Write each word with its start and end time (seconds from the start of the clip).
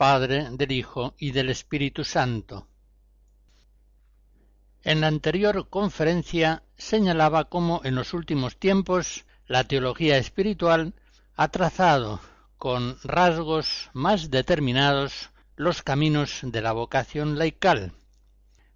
Padre, 0.00 0.48
del 0.52 0.72
Hijo 0.72 1.14
y 1.18 1.32
del 1.32 1.50
Espíritu 1.50 2.04
Santo. 2.04 2.66
En 4.82 5.02
la 5.02 5.08
anterior 5.08 5.68
conferencia 5.68 6.62
señalaba 6.78 7.50
cómo 7.50 7.82
en 7.84 7.96
los 7.96 8.14
últimos 8.14 8.56
tiempos 8.56 9.26
la 9.46 9.64
teología 9.64 10.16
espiritual 10.16 10.94
ha 11.36 11.48
trazado 11.48 12.18
con 12.56 12.96
rasgos 13.04 13.90
más 13.92 14.30
determinados 14.30 15.28
los 15.56 15.82
caminos 15.82 16.40
de 16.44 16.62
la 16.62 16.72
vocación 16.72 17.38
laical, 17.38 17.92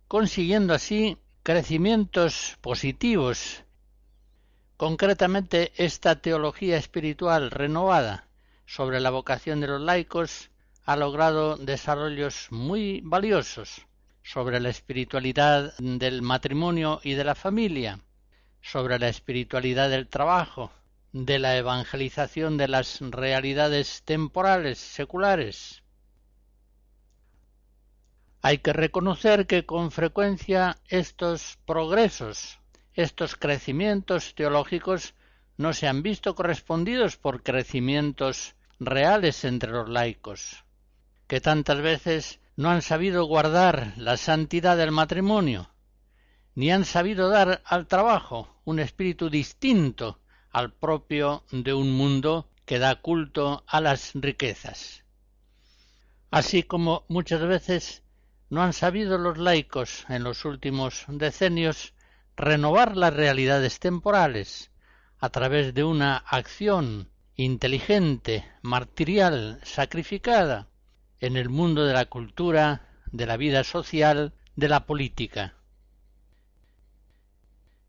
consiguiendo 0.09 0.75
así 0.75 1.17
crecimientos 1.43 2.59
positivos. 2.61 3.65
Concretamente, 4.77 5.73
esta 5.77 6.21
teología 6.21 6.77
espiritual 6.77 7.51
renovada 7.51 8.29
sobre 8.67 9.01
la 9.01 9.09
vocación 9.09 9.63
de 9.63 9.69
los 9.69 9.81
laicos 9.81 10.51
ha 10.85 10.97
logrado 10.97 11.57
desarrollos 11.57 12.49
muy 12.51 13.01
valiosos 13.03 13.87
sobre 14.23 14.61
la 14.61 14.69
espiritualidad 14.69 15.75
del 15.79 16.23
matrimonio 16.23 17.01
y 17.03 17.15
de 17.15 17.25
la 17.25 17.35
familia, 17.35 18.01
sobre 18.61 18.99
la 18.99 19.09
espiritualidad 19.09 19.91
del 19.91 20.09
trabajo, 20.09 20.73
de 21.13 21.39
la 21.39 21.57
evangelización 21.57 22.57
de 22.57 22.69
las 22.69 23.01
realidades 23.01 24.03
temporales, 24.03 24.79
seculares. 24.79 25.83
Hay 28.43 28.59
que 28.59 28.73
reconocer 28.73 29.47
que 29.47 29.65
con 29.65 29.91
frecuencia 29.91 30.77
estos 30.89 31.59
progresos, 31.65 32.59
estos 32.95 33.37
crecimientos 33.37 34.35
teológicos 34.35 35.15
no 35.57 35.73
se 35.73 35.87
han 35.87 36.03
visto 36.03 36.35
correspondidos 36.35 37.17
por 37.17 37.43
crecimientos 37.43 38.55
reales 38.81 39.45
entre 39.45 39.71
los 39.71 39.89
laicos, 39.89 40.64
que 41.27 41.41
tantas 41.41 41.81
veces 41.81 42.41
no 42.57 42.71
han 42.71 42.83
sabido 42.83 43.25
guardar 43.25 43.95
la 43.97 44.17
santidad 44.17 44.77
del 44.77 44.93
matrimonio, 44.93 45.71
ni 46.55 46.71
han 46.71 46.85
sabido 46.85 47.29
dar 47.29 47.63
al 47.65 47.87
trabajo 47.87 48.61
un 48.65 48.79
espíritu 48.79 49.29
distinto 49.29 50.21
al 50.51 50.73
propio 50.73 51.45
de 51.51 51.75
un 51.75 51.93
mundo 51.93 52.49
que 52.65 52.79
da 52.79 53.01
culto 53.01 53.65
a 53.67 53.81
las 53.81 54.13
riquezas. 54.15 55.05
Así 56.31 56.63
como 56.63 57.05
muchas 57.09 57.43
veces 57.43 58.03
no 58.51 58.63
han 58.63 58.73
sabido 58.73 59.19
los 59.19 59.39
laicos 59.39 60.05
en 60.09 60.23
los 60.23 60.45
últimos 60.45 61.05
decenios 61.09 61.95
renovar 62.37 62.97
las 62.97 63.15
realidades 63.15 63.81
temporales, 63.81 64.71
a 65.19 65.31
través 65.31 65.75
de 65.75 65.85
una 65.85 66.17
acción 66.17 67.09
inteligente, 67.37 68.45
martirial, 68.63 69.61
sacrificada 69.65 70.69
en 71.25 71.39
el 71.39 71.49
mundo 71.49 71.87
de 71.87 71.95
la 71.95 72.05
cultura, 72.05 72.83
de 73.11 73.25
la 73.25 73.39
vida 73.39 73.65
social, 73.65 74.35
de 74.57 74.69
la 74.69 74.85
política. 74.85 75.55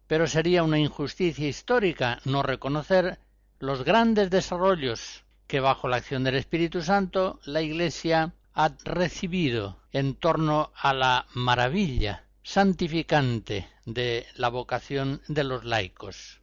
Pero 0.08 0.26
sería 0.26 0.64
una 0.64 0.80
injusticia 0.80 1.46
histórica 1.46 2.22
no 2.24 2.44
reconocer 2.44 3.20
los 3.60 3.84
grandes 3.84 4.30
desarrollos 4.30 5.26
que 5.48 5.60
bajo 5.60 5.90
la 5.90 5.98
acción 5.98 6.24
del 6.24 6.36
Espíritu 6.36 6.82
Santo 6.82 7.42
la 7.44 7.62
Iglesia 7.62 8.34
ha 8.54 8.72
recibido 8.86 9.82
en 9.92 10.16
torno 10.16 10.72
a 10.74 10.94
la 10.94 11.26
maravilla 11.34 12.24
santificante 12.42 13.68
de 13.86 14.28
la 14.36 14.48
vocación 14.48 15.22
de 15.28 15.44
los 15.44 15.66
laicos. 15.66 16.40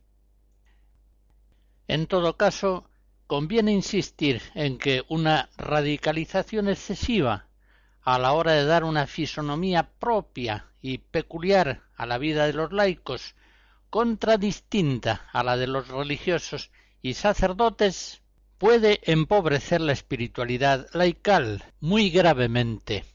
En 1.89 2.07
todo 2.07 2.37
caso, 2.37 2.85
conviene 3.32 3.72
insistir 3.72 4.43
en 4.54 4.76
que 4.76 5.04
una 5.09 5.48
radicalización 5.56 6.69
excesiva 6.69 7.47
a 8.03 8.19
la 8.19 8.34
hora 8.34 8.53
de 8.53 8.66
dar 8.66 8.84
una 8.84 9.06
fisonomía 9.06 9.88
propia 9.98 10.66
y 10.82 10.98
peculiar 10.98 11.81
a 11.97 12.04
la 12.04 12.19
vida 12.19 12.47
de 12.47 12.53
los 12.53 12.72
laicos, 12.72 13.34
contradistinta 13.88 15.31
a 15.32 15.43
la 15.44 15.56
de 15.56 15.66
los 15.66 15.88
religiosos 15.88 16.70
y 17.00 17.15
sacerdotes, 17.15 18.20
puede 18.59 19.00
empobrecer 19.10 19.81
la 19.81 19.93
espiritualidad 19.93 20.88
laical 20.93 21.64
muy 21.81 22.10
gravemente. 22.10 23.06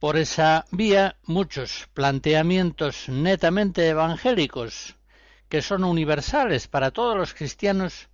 Por 0.00 0.16
esa 0.16 0.66
vía 0.72 1.14
muchos 1.22 1.88
planteamientos 1.94 3.08
netamente 3.08 3.86
evangélicos 3.86 4.97
que 5.48 5.62
son 5.62 5.84
universales 5.84 6.68
para 6.68 6.90
todos 6.90 7.16
los 7.16 7.34
cristianos, 7.34 8.08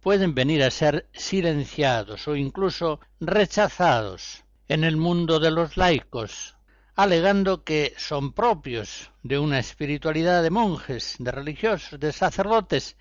pueden 0.00 0.34
venir 0.34 0.62
a 0.62 0.70
ser 0.70 1.08
silenciados 1.12 2.28
o 2.28 2.36
incluso 2.36 3.00
rechazados 3.20 4.44
en 4.68 4.84
el 4.84 4.96
mundo 4.96 5.40
de 5.40 5.50
los 5.50 5.76
laicos, 5.76 6.56
alegando 6.94 7.64
que 7.64 7.94
son 7.96 8.32
propios 8.32 9.10
de 9.22 9.38
una 9.38 9.58
espiritualidad 9.58 10.42
de 10.42 10.50
monjes, 10.50 11.16
de 11.18 11.30
religiosos, 11.30 11.98
de 11.98 12.12
sacerdotes, 12.12 12.96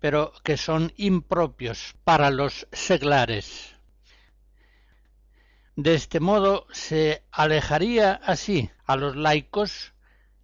pero 0.00 0.32
que 0.42 0.56
son 0.56 0.92
impropios 0.96 1.94
para 2.04 2.30
los 2.30 2.66
seglares. 2.72 3.74
De 5.76 5.94
este 5.94 6.20
modo 6.20 6.66
se 6.70 7.22
alejaría 7.30 8.12
así 8.12 8.70
a 8.84 8.96
los 8.96 9.16
laicos 9.16 9.91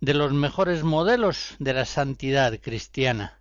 de 0.01 0.15
los 0.15 0.33
mejores 0.33 0.85
modelos 0.85 1.57
de 1.59 1.75
la 1.75 1.85
santidad 1.85 2.59
cristiana. 2.61 3.41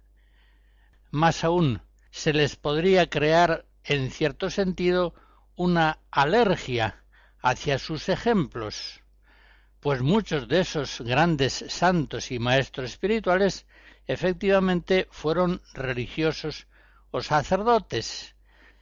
Más 1.12 1.44
aún, 1.44 1.82
se 2.12 2.34
les 2.34 2.56
podría 2.56 3.10
crear, 3.10 3.66
en 3.84 4.12
cierto 4.12 4.50
sentido, 4.50 5.14
una 5.56 6.00
alergia 6.12 7.04
hacia 7.42 7.80
sus 7.80 8.10
ejemplos, 8.10 9.02
pues 9.80 10.02
muchos 10.02 10.48
de 10.48 10.62
esos 10.62 11.02
grandes 11.02 11.66
santos 11.70 12.32
y 12.32 12.40
maestros 12.40 12.92
espirituales 12.92 13.66
efectivamente 14.08 15.08
fueron 15.12 15.62
religiosos 15.74 16.68
o 17.12 17.22
sacerdotes. 17.22 18.36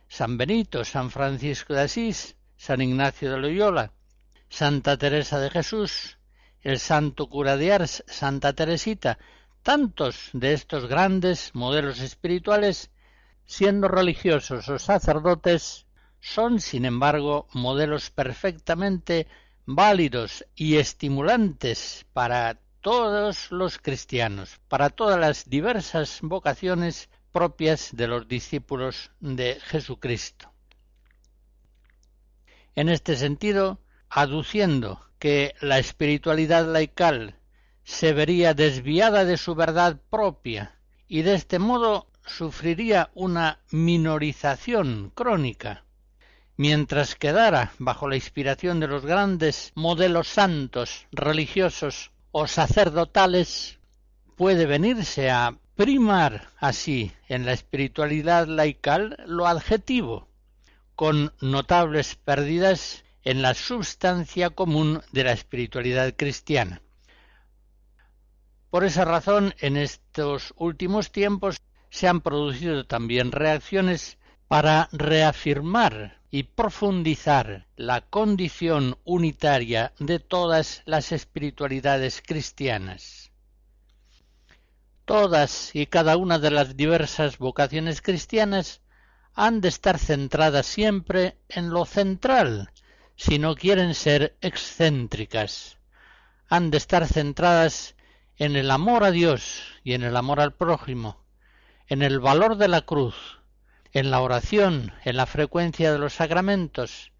San 0.07 0.37
Benito, 0.37 0.85
San 0.85 1.11
Francisco 1.11 1.73
de 1.73 1.81
Asís, 1.81 2.37
San 2.57 2.81
Ignacio 2.81 3.31
de 3.31 3.39
Loyola, 3.39 3.91
Santa 4.49 4.97
Teresa 4.97 5.39
de 5.39 5.49
Jesús, 5.49 6.14
el 6.65 6.79
santo 6.79 7.29
cura 7.29 7.57
de 7.57 7.71
Ars, 7.71 8.03
Santa 8.07 8.53
Teresita, 8.53 9.19
tantos 9.61 10.31
de 10.33 10.53
estos 10.53 10.87
grandes 10.87 11.53
modelos 11.53 11.99
espirituales, 11.99 12.89
siendo 13.45 13.87
religiosos 13.87 14.67
o 14.67 14.79
sacerdotes, 14.79 15.85
son, 16.19 16.59
sin 16.59 16.85
embargo, 16.85 17.47
modelos 17.53 18.09
perfectamente 18.09 19.27
válidos 19.67 20.43
y 20.55 20.77
estimulantes 20.77 22.07
para 22.13 22.57
todos 22.81 23.51
los 23.51 23.77
cristianos, 23.77 24.59
para 24.67 24.89
todas 24.89 25.19
las 25.19 25.47
diversas 25.47 26.17
vocaciones 26.23 27.09
propias 27.31 27.89
de 27.95 28.07
los 28.07 28.27
discípulos 28.27 29.11
de 29.19 29.59
Jesucristo. 29.61 30.51
En 32.73 32.89
este 32.89 33.15
sentido, 33.17 33.79
aduciendo 34.15 35.01
que 35.19 35.55
la 35.59 35.77
espiritualidad 35.77 36.65
laical 36.65 37.35
se 37.83 38.13
vería 38.13 38.53
desviada 38.53 39.25
de 39.25 39.35
su 39.35 39.55
verdad 39.55 39.99
propia 40.09 40.79
y 41.05 41.23
de 41.23 41.35
este 41.35 41.59
modo 41.59 42.07
sufriría 42.25 43.09
una 43.13 43.59
minorización 43.71 45.11
crónica, 45.13 45.83
mientras 46.55 47.15
quedara 47.15 47.73
bajo 47.77 48.07
la 48.07 48.15
inspiración 48.15 48.79
de 48.79 48.87
los 48.87 49.05
grandes 49.05 49.73
modelos 49.75 50.29
santos, 50.29 51.07
religiosos 51.11 52.11
o 52.31 52.47
sacerdotales, 52.47 53.79
puede 54.37 54.65
venirse 54.65 55.29
a 55.29 55.57
primar 55.75 56.51
así 56.57 57.11
en 57.27 57.45
la 57.45 57.51
espiritualidad 57.51 58.47
laical 58.47 59.17
lo 59.27 59.45
adjetivo, 59.45 60.29
con 60.95 61.33
notables 61.41 62.15
pérdidas 62.15 63.04
en 63.25 63.41
la 63.41 63.55
substancia 63.55 64.51
común 64.51 65.01
de 65.11 65.23
la 65.23 65.31
espiritualidad 65.31 66.13
cristiana. 66.15 66.81
Por 68.69 68.83
esa 68.83 69.03
razón, 69.03 69.55
en 69.59 69.77
estos 69.77 70.53
últimos 70.57 71.11
tiempos 71.11 71.61
se 71.89 72.07
han 72.07 72.21
producido 72.21 72.85
también 72.85 73.31
reacciones 73.31 74.17
para 74.47 74.89
reafirmar 74.91 76.21
y 76.29 76.43
profundizar 76.43 77.65
la 77.77 78.01
condición 78.01 78.97
unitaria 79.05 79.93
de 79.97 80.19
todas 80.19 80.83
las 80.85 81.11
espiritualidades 81.11 82.21
cristianas. 82.21 83.31
Todas 85.05 85.73
y 85.73 85.85
cada 85.85 86.17
una 86.17 86.37
de 86.37 86.51
las 86.51 86.75
diversas 86.75 87.37
vocaciones 87.37 88.01
cristianas 88.01 88.81
han 89.33 89.61
de 89.61 89.69
estar 89.69 89.97
centradas 89.97 90.65
siempre 90.65 91.37
en 91.47 91.69
lo 91.69 91.85
central, 91.85 92.69
si 93.15 93.39
no 93.39 93.55
quieren 93.55 93.93
ser 93.95 94.35
excéntricas. 94.41 95.77
Han 96.47 96.71
de 96.71 96.77
estar 96.77 97.07
centradas 97.07 97.95
en 98.37 98.55
el 98.55 98.69
amor 98.71 99.03
a 99.03 99.11
Dios 99.11 99.63
y 99.83 99.93
en 99.93 100.03
el 100.03 100.15
amor 100.17 100.39
al 100.39 100.53
prójimo, 100.53 101.23
en 101.87 102.01
el 102.01 102.19
valor 102.19 102.57
de 102.57 102.67
la 102.67 102.81
cruz, 102.81 103.39
en 103.93 104.11
la 104.11 104.19
oración, 104.19 104.93
en 105.03 105.17
la 105.17 105.25
frecuencia 105.25 105.91
de 105.91 105.99
los 105.99 106.13
sacramentos, 106.13 107.13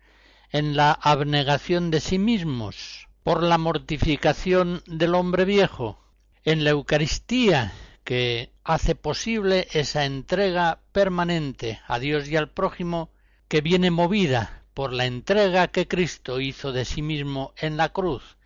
en 0.51 0.75
la 0.75 0.91
abnegación 0.91 1.89
de 1.89 2.01
sí 2.01 2.19
mismos, 2.19 3.07
por 3.23 3.41
la 3.41 3.57
mortificación 3.57 4.83
del 4.85 5.15
hombre 5.15 5.45
viejo, 5.45 5.99
en 6.43 6.63
la 6.63 6.71
Eucaristía, 6.71 7.73
que 8.03 8.53
hace 8.63 8.93
posible 8.93 9.67
esa 9.71 10.05
entrega 10.05 10.79
permanente 10.91 11.79
a 11.87 11.97
Dios 11.97 12.27
y 12.27 12.35
al 12.35 12.51
prójimo 12.51 13.09
que 13.47 13.61
viene 13.61 13.89
movida 13.89 14.64
por 14.75 14.91
la 14.91 15.05
entrega 15.05 15.69
que 15.69 15.87
Cristo 15.87 16.41
hizo 16.41 16.73
de 16.73 16.83
sí 16.83 17.01
mismo 17.01 17.53
en 17.57 17.77
la 17.77 17.89
cruz. 17.89 18.37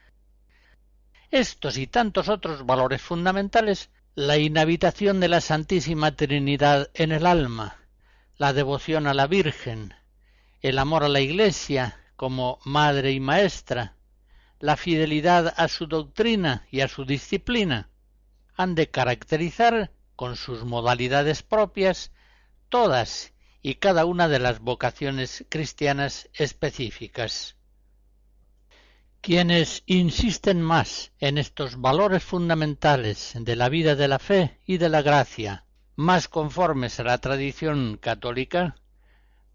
Estos 1.32 1.76
y 1.78 1.88
tantos 1.88 2.30
otros 2.30 2.68
valores 2.68 3.02
fundamentales, 3.02 3.90
la 4.14 4.38
inhabitación 4.38 5.20
de 5.20 5.28
la 5.28 5.42
Santísima 5.42 6.16
Trinidad 6.16 6.92
en 6.94 7.12
el 7.12 7.26
alma, 7.26 7.78
la 8.38 8.54
devoción 8.54 9.08
a 9.08 9.16
la 9.16 9.26
Virgen, 9.26 9.96
el 10.62 10.78
amor 10.78 11.04
a 11.04 11.10
la 11.10 11.20
Iglesia 11.20 12.00
como 12.16 12.60
madre 12.64 13.12
y 13.12 13.20
maestra, 13.20 13.96
la 14.60 14.78
fidelidad 14.78 15.56
a 15.58 15.68
su 15.68 15.88
doctrina 15.88 16.68
y 16.70 16.82
a 16.82 16.88
su 16.88 17.06
disciplina, 17.06 17.90
han 18.56 18.76
de 18.76 18.92
caracterizar 18.92 19.92
con 20.16 20.36
sus 20.36 20.64
modalidades 20.64 21.42
propias 21.42 22.12
todas 22.70 23.34
y 23.62 23.76
cada 23.76 24.06
una 24.06 24.28
de 24.28 24.40
las 24.40 24.60
vocaciones 24.60 25.46
cristianas 25.50 26.30
específicas. 26.34 27.56
Quienes 29.22 29.84
insisten 29.86 30.62
más 30.62 31.12
en 31.20 31.38
estos 31.38 31.82
valores 31.82 32.24
fundamentales 32.24 33.34
de 33.36 33.56
la 33.58 33.68
vida 33.68 33.96
de 33.96 34.08
la 34.08 34.20
fe 34.20 34.60
y 34.66 34.78
de 34.78 34.88
la 34.88 35.02
gracia, 35.02 35.66
más 35.98 36.30
conformes 36.30 37.00
a 37.02 37.04
la 37.04 37.18
tradición 37.18 37.98
católica, 37.98 38.78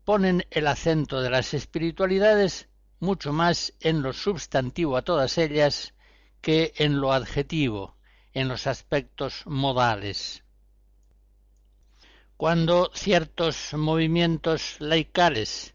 ponen 0.05 0.47
el 0.51 0.67
acento 0.67 1.23
de 1.23 1.31
las 1.31 1.55
espiritualidades 1.55 2.69
mucho 3.01 3.33
más 3.33 3.73
en 3.81 4.03
lo 4.03 4.13
substantivo 4.13 4.99
a 4.99 5.03
todas 5.03 5.39
ellas 5.39 5.95
que 6.43 6.75
en 6.77 7.01
lo 7.01 7.15
adjetivo, 7.15 7.97
en 8.35 8.49
los 8.49 8.67
aspectos 8.67 9.45
modales 9.47 10.44
cuando 12.37 12.91
ciertos 12.95 13.75
movimientos 13.75 14.77
laicales, 14.81 15.75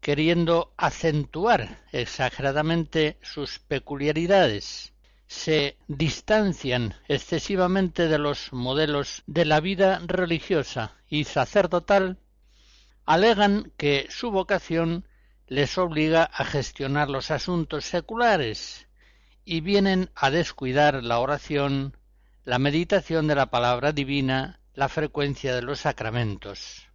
queriendo 0.00 0.72
acentuar 0.76 1.82
exageradamente 1.92 3.18
sus 3.22 3.58
peculiaridades, 3.58 4.92
se 5.26 5.78
distancian 5.88 6.94
excesivamente 7.08 8.08
de 8.08 8.18
los 8.18 8.52
modelos 8.52 9.22
de 9.26 9.46
la 9.46 9.60
vida 9.60 10.00
religiosa 10.06 10.92
y 11.08 11.24
sacerdotal, 11.24 12.18
alegan 13.06 13.72
que 13.78 14.06
su 14.10 14.30
vocación 14.30 15.08
les 15.46 15.78
obliga 15.78 16.24
a 16.24 16.44
gestionar 16.44 17.08
los 17.08 17.30
asuntos 17.30 17.86
seculares 17.86 18.88
y 19.44 19.60
vienen 19.60 20.10
a 20.14 20.30
descuidar 20.30 21.02
la 21.02 21.18
oración, 21.18 21.96
la 22.44 22.58
meditación 22.58 23.26
de 23.26 23.34
la 23.34 23.46
palabra 23.46 23.92
divina 23.92 24.60
la 24.74 24.88
frecuencia 24.88 25.54
de 25.54 25.62
los 25.62 25.80
sacramentos. 25.80 26.88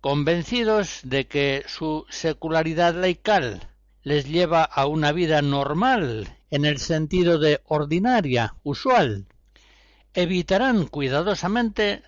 Convencidos 0.00 1.00
de 1.04 1.26
que 1.26 1.64
su 1.66 2.06
secularidad 2.08 2.94
laical 2.94 3.68
les 4.02 4.26
lleva 4.26 4.64
a 4.64 4.86
una 4.86 5.12
vida 5.12 5.42
normal 5.42 6.38
en 6.50 6.64
el 6.64 6.78
sentido 6.78 7.38
de 7.38 7.60
ordinaria, 7.66 8.54
usual, 8.62 9.26
evitarán 10.14 10.86
cuidadosamente 10.86 12.02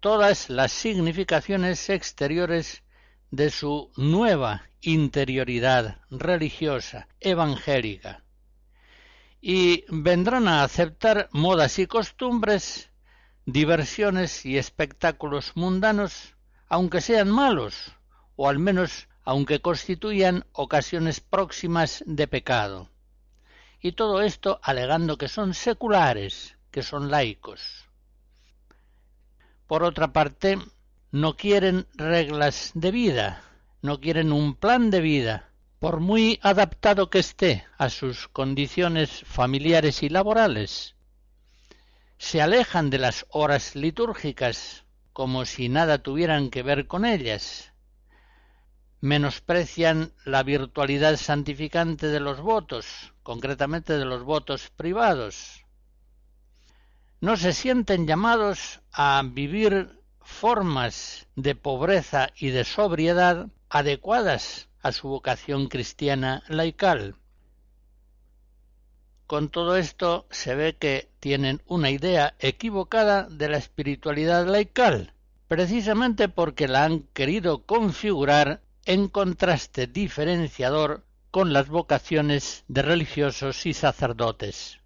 todas 0.00 0.50
las 0.50 0.72
significaciones 0.72 1.90
exteriores 1.90 2.82
de 3.30 3.50
su 3.50 3.90
nueva 3.96 4.68
interioridad 4.80 6.00
religiosa, 6.10 7.08
evangélica, 7.20 8.24
y 9.40 9.84
vendrán 9.88 10.48
a 10.48 10.62
aceptar 10.62 11.28
modas 11.32 11.78
y 11.78 11.86
costumbres 11.86 12.91
diversiones 13.46 14.46
y 14.46 14.58
espectáculos 14.58 15.52
mundanos, 15.56 16.36
aunque 16.68 17.00
sean 17.00 17.30
malos, 17.30 17.96
o 18.36 18.48
al 18.48 18.58
menos 18.58 19.08
aunque 19.24 19.60
constituyan 19.60 20.44
ocasiones 20.52 21.20
próximas 21.20 22.02
de 22.06 22.26
pecado. 22.26 22.88
Y 23.80 23.92
todo 23.92 24.22
esto 24.22 24.60
alegando 24.62 25.18
que 25.18 25.28
son 25.28 25.54
seculares, 25.54 26.56
que 26.70 26.82
son 26.82 27.10
laicos. 27.10 27.88
Por 29.66 29.82
otra 29.82 30.12
parte, 30.12 30.58
no 31.10 31.36
quieren 31.36 31.86
reglas 31.94 32.72
de 32.74 32.90
vida, 32.90 33.42
no 33.80 34.00
quieren 34.00 34.32
un 34.32 34.54
plan 34.54 34.90
de 34.90 35.00
vida, 35.00 35.50
por 35.78 36.00
muy 36.00 36.38
adaptado 36.42 37.10
que 37.10 37.18
esté 37.18 37.64
a 37.76 37.90
sus 37.90 38.28
condiciones 38.28 39.22
familiares 39.24 40.02
y 40.02 40.08
laborales, 40.08 40.94
se 42.22 42.40
alejan 42.40 42.88
de 42.88 42.98
las 42.98 43.26
horas 43.30 43.74
litúrgicas 43.74 44.84
como 45.12 45.44
si 45.44 45.68
nada 45.68 45.98
tuvieran 45.98 46.50
que 46.50 46.62
ver 46.62 46.86
con 46.86 47.04
ellas, 47.04 47.72
menosprecian 49.00 50.12
la 50.24 50.44
virtualidad 50.44 51.16
santificante 51.16 52.06
de 52.06 52.20
los 52.20 52.40
votos, 52.40 53.12
concretamente 53.24 53.98
de 53.98 54.04
los 54.04 54.22
votos 54.22 54.70
privados. 54.70 55.66
No 57.20 57.36
se 57.36 57.52
sienten 57.52 58.06
llamados 58.06 58.80
a 58.92 59.20
vivir 59.24 60.00
formas 60.20 61.26
de 61.34 61.56
pobreza 61.56 62.28
y 62.36 62.50
de 62.50 62.62
sobriedad 62.62 63.48
adecuadas 63.68 64.68
a 64.80 64.92
su 64.92 65.08
vocación 65.08 65.66
cristiana 65.66 66.44
laical. 66.46 67.16
Con 69.32 69.48
todo 69.48 69.76
esto 69.76 70.26
se 70.28 70.54
ve 70.54 70.76
que 70.76 71.08
tienen 71.18 71.62
una 71.66 71.88
idea 71.88 72.34
equivocada 72.38 73.26
de 73.30 73.48
la 73.48 73.56
espiritualidad 73.56 74.46
laical, 74.46 75.14
precisamente 75.48 76.28
porque 76.28 76.68
la 76.68 76.84
han 76.84 77.04
querido 77.14 77.64
configurar 77.64 78.60
en 78.84 79.08
contraste 79.08 79.86
diferenciador 79.86 81.06
con 81.30 81.54
las 81.54 81.70
vocaciones 81.70 82.64
de 82.68 82.82
religiosos 82.82 83.64
y 83.64 83.72
sacerdotes. 83.72 84.80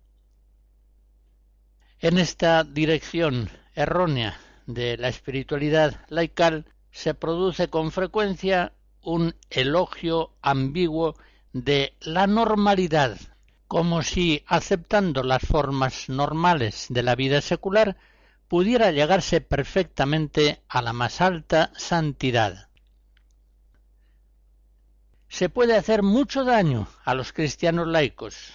En 1.99 2.17
esta 2.17 2.63
dirección 2.63 3.51
errónea 3.75 4.39
de 4.67 4.97
la 4.97 5.09
espiritualidad 5.09 6.07
laical 6.09 6.67
se 6.93 7.15
produce 7.15 7.69
con 7.69 7.91
frecuencia 7.91 8.75
un 9.03 9.35
elogio 9.51 10.37
ambiguo 10.41 11.17
de 11.53 11.97
la 11.99 12.29
normalidad 12.29 13.19
como 13.69 14.03
si 14.03 14.45
aceptando 14.47 15.23
las 15.23 15.43
formas 15.43 16.09
normales 16.09 16.87
de 16.89 17.03
la 17.03 17.15
vida 17.15 17.41
secular 17.41 17.97
pudiera 18.49 18.93
llegarse 18.93 19.41
perfectamente 19.41 20.63
a 20.69 20.83
la 20.83 20.93
más 20.93 21.21
alta 21.21 21.73
santidad. 21.77 22.69
Se 25.29 25.49
puede 25.49 25.77
hacer 25.77 26.03
mucho 26.03 26.45
daño 26.45 26.87
a 27.05 27.15
los 27.15 27.33
cristianos 27.33 27.89
laicos 27.89 28.53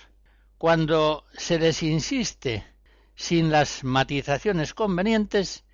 cuando 0.58 1.26
se 1.34 1.60
les 1.60 1.82
insiste, 1.84 2.64
sin 3.16 3.52
las 3.52 3.84
matizaciones 3.84 4.74
convenientes, 4.74 5.66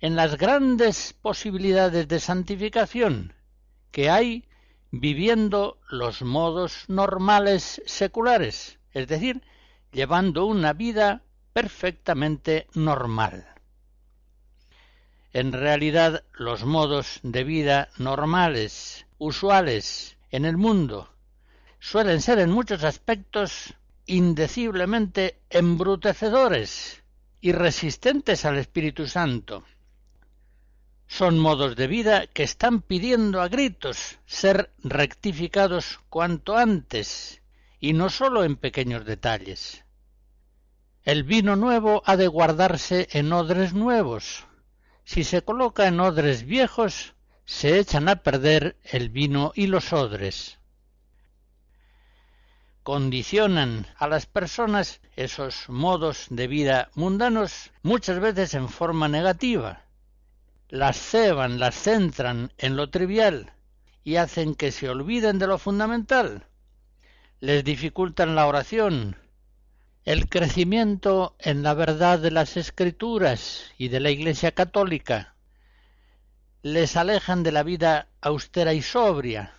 en 0.00 0.14
las 0.14 0.38
grandes 0.38 1.12
posibilidades 1.12 2.06
de 2.06 2.20
santificación 2.20 3.34
que 3.90 4.10
hay 4.10 4.48
viviendo 4.90 5.80
los 5.90 6.22
modos 6.22 6.84
normales 6.86 7.82
seculares, 7.84 8.77
es 8.98 9.08
decir, 9.08 9.42
llevando 9.92 10.46
una 10.46 10.72
vida 10.72 11.22
perfectamente 11.52 12.66
normal. 12.74 13.46
En 15.32 15.52
realidad, 15.52 16.24
los 16.32 16.64
modos 16.64 17.20
de 17.22 17.44
vida 17.44 17.88
normales, 17.98 19.06
usuales 19.18 20.16
en 20.30 20.44
el 20.44 20.56
mundo, 20.56 21.08
suelen 21.80 22.20
ser 22.20 22.38
en 22.38 22.50
muchos 22.50 22.82
aspectos 22.84 23.74
indeciblemente 24.06 25.38
embrutecedores 25.50 27.02
y 27.40 27.52
resistentes 27.52 28.44
al 28.44 28.58
Espíritu 28.58 29.06
Santo. 29.06 29.64
Son 31.06 31.38
modos 31.38 31.76
de 31.76 31.86
vida 31.86 32.26
que 32.26 32.42
están 32.42 32.82
pidiendo 32.82 33.40
a 33.40 33.48
gritos 33.48 34.18
ser 34.26 34.72
rectificados 34.82 36.00
cuanto 36.08 36.56
antes, 36.56 37.40
y 37.80 37.92
no 37.92 38.10
sólo 38.10 38.44
en 38.44 38.56
pequeños 38.56 39.04
detalles. 39.04 39.84
El 41.04 41.24
vino 41.24 41.56
nuevo 41.56 42.02
ha 42.04 42.16
de 42.16 42.26
guardarse 42.26 43.08
en 43.12 43.32
odres 43.32 43.72
nuevos. 43.72 44.44
Si 45.04 45.24
se 45.24 45.42
coloca 45.42 45.86
en 45.86 46.00
odres 46.00 46.44
viejos, 46.44 47.14
se 47.44 47.78
echan 47.78 48.08
a 48.08 48.16
perder 48.16 48.76
el 48.84 49.08
vino 49.08 49.52
y 49.54 49.68
los 49.68 49.92
odres. 49.92 50.58
Condicionan 52.82 53.86
a 53.96 54.06
las 54.06 54.26
personas 54.26 55.00
esos 55.16 55.68
modos 55.68 56.26
de 56.30 56.46
vida 56.46 56.90
mundanos 56.94 57.70
muchas 57.82 58.20
veces 58.20 58.54
en 58.54 58.68
forma 58.68 59.08
negativa. 59.08 59.84
Las 60.68 60.98
ceban, 60.98 61.58
las 61.58 61.74
centran 61.74 62.52
en 62.58 62.76
lo 62.76 62.90
trivial 62.90 63.52
y 64.04 64.16
hacen 64.16 64.54
que 64.54 64.72
se 64.72 64.88
olviden 64.88 65.38
de 65.38 65.46
lo 65.46 65.58
fundamental. 65.58 66.46
Les 67.40 67.62
dificultan 67.62 68.34
la 68.34 68.48
oración, 68.48 69.16
el 70.04 70.28
crecimiento 70.28 71.36
en 71.38 71.62
la 71.62 71.72
verdad 71.72 72.18
de 72.18 72.32
las 72.32 72.56
escrituras 72.56 73.72
y 73.78 73.88
de 73.88 74.00
la 74.00 74.10
Iglesia 74.10 74.50
católica, 74.50 75.36
les 76.62 76.96
alejan 76.96 77.44
de 77.44 77.52
la 77.52 77.62
vida 77.62 78.08
austera 78.20 78.74
y 78.74 78.82
sobria, 78.82 79.54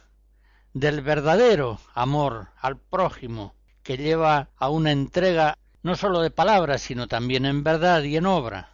del 0.73 0.99
verdadero 0.99 1.79
amor 1.93 2.49
al 2.59 2.77
prójimo, 2.77 3.55
que 3.81 3.95
lleva 3.95 4.49
a 4.57 4.69
una 4.69 4.91
entrega 4.91 5.57
no 5.81 5.95
sólo 5.95 6.19
de 6.19 6.31
palabras, 6.31 6.81
sino 6.81 7.07
también 7.07 7.45
en 7.45 7.63
verdad 7.63 8.03
y 8.03 8.17
en 8.17 8.25
obra. 8.25 8.73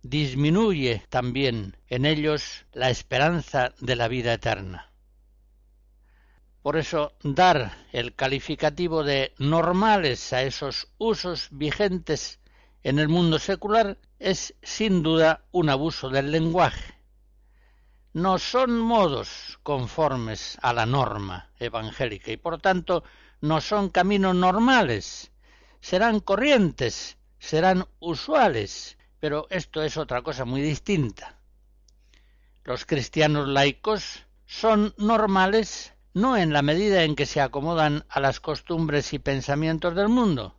Disminuye 0.00 1.04
también 1.10 1.76
en 1.88 2.06
ellos 2.06 2.64
la 2.72 2.88
esperanza 2.88 3.74
de 3.80 3.96
la 3.96 4.08
vida 4.08 4.32
eterna. 4.32 4.89
Por 6.62 6.76
eso 6.76 7.14
dar 7.22 7.86
el 7.92 8.14
calificativo 8.14 9.02
de 9.02 9.32
normales 9.38 10.32
a 10.34 10.42
esos 10.42 10.88
usos 10.98 11.48
vigentes 11.50 12.38
en 12.82 12.98
el 12.98 13.08
mundo 13.08 13.38
secular 13.38 13.96
es 14.18 14.54
sin 14.62 15.02
duda 15.02 15.44
un 15.52 15.70
abuso 15.70 16.10
del 16.10 16.30
lenguaje. 16.30 16.94
No 18.12 18.38
son 18.38 18.78
modos 18.78 19.58
conformes 19.62 20.58
a 20.60 20.74
la 20.74 20.84
norma 20.84 21.50
evangélica 21.58 22.30
y 22.30 22.36
por 22.36 22.60
tanto 22.60 23.04
no 23.40 23.62
son 23.62 23.88
caminos 23.88 24.34
normales. 24.34 25.32
Serán 25.80 26.20
corrientes, 26.20 27.16
serán 27.38 27.86
usuales, 28.00 28.98
pero 29.18 29.46
esto 29.48 29.82
es 29.82 29.96
otra 29.96 30.20
cosa 30.20 30.44
muy 30.44 30.60
distinta. 30.60 31.38
Los 32.64 32.84
cristianos 32.84 33.48
laicos 33.48 34.26
son 34.44 34.92
normales 34.98 35.94
no 36.14 36.36
en 36.36 36.52
la 36.52 36.62
medida 36.62 37.04
en 37.04 37.14
que 37.14 37.26
se 37.26 37.40
acomodan 37.40 38.04
a 38.08 38.20
las 38.20 38.40
costumbres 38.40 39.12
y 39.12 39.18
pensamientos 39.18 39.94
del 39.94 40.08
mundo, 40.08 40.56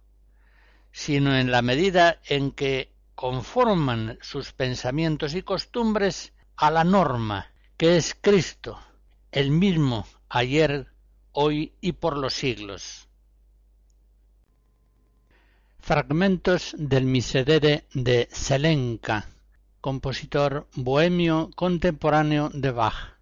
sino 0.92 1.36
en 1.36 1.52
la 1.52 1.62
medida 1.62 2.20
en 2.26 2.52
que 2.52 2.92
conforman 3.16 4.18
sus 4.22 4.54
pensamientos 4.54 5.36
y 5.36 5.44
costumbres 5.44 6.34
a 6.56 6.72
la 6.72 6.84
norma, 6.84 7.52
que 7.78 7.98
es 7.98 8.16
Cristo, 8.20 8.80
el 9.32 9.52
mismo 9.52 10.08
ayer, 10.30 10.88
hoy 11.32 11.74
y 11.82 11.94
por 11.94 12.18
los 12.18 12.34
siglos. 12.34 13.08
Fragmentos 15.80 16.76
del 16.78 17.06
Miserere 17.06 17.86
de 17.94 18.30
Selenka, 18.32 19.28
compositor 19.82 20.68
bohemio 20.76 21.50
contemporáneo 21.56 22.50
de 22.54 22.72
Bach. 22.72 23.21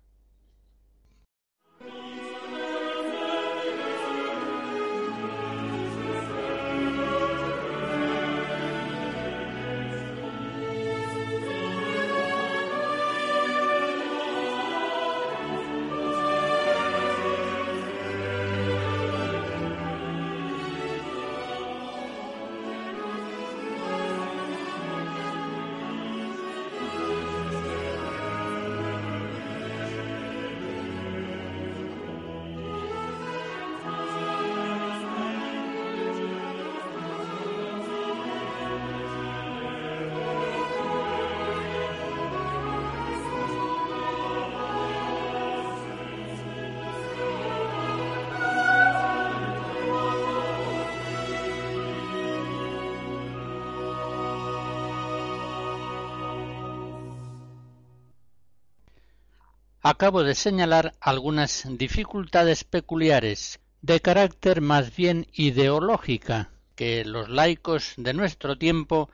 Acabo 59.90 60.22
de 60.24 60.36
señalar 60.36 60.94
algunas 61.02 61.66
dificultades 61.68 62.64
peculiares 62.64 63.60
de 63.82 64.00
carácter 64.00 64.62
más 64.62 64.96
bien 64.96 65.26
ideológica 65.34 66.52
que 66.76 67.04
los 67.06 67.28
laicos 67.28 67.94
de 67.98 68.14
nuestro 68.14 68.56
tiempo 68.56 69.10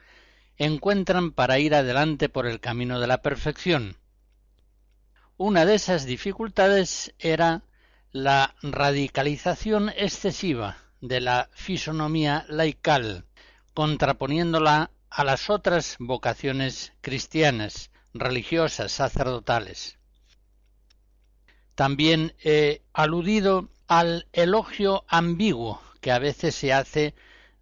encuentran 0.58 1.32
para 1.32 1.60
ir 1.60 1.76
adelante 1.76 2.28
por 2.28 2.46
el 2.46 2.60
camino 2.60 3.00
de 3.00 3.08
la 3.08 3.22
perfección. 3.22 3.96
Una 5.38 5.66
de 5.66 5.76
esas 5.76 6.06
dificultades 6.06 7.14
era 7.20 7.64
la 8.12 8.54
radicalización 8.62 9.94
excesiva 9.96 10.76
de 11.00 11.22
la 11.22 11.50
fisonomía 11.54 12.46
laical, 12.50 13.24
contraponiéndola 13.74 14.92
a 15.10 15.24
las 15.24 15.50
otras 15.50 15.96
vocaciones 16.00 16.92
cristianas, 17.00 17.92
religiosas, 18.14 18.92
sacerdotales. 18.92 19.98
También 21.76 22.34
he 22.44 22.82
aludido 22.94 23.70
al 23.88 24.28
elogio 24.34 25.04
ambiguo 25.08 25.82
que 26.02 26.12
a 26.12 26.20
veces 26.20 26.56
se 26.56 26.74
hace 26.74 27.14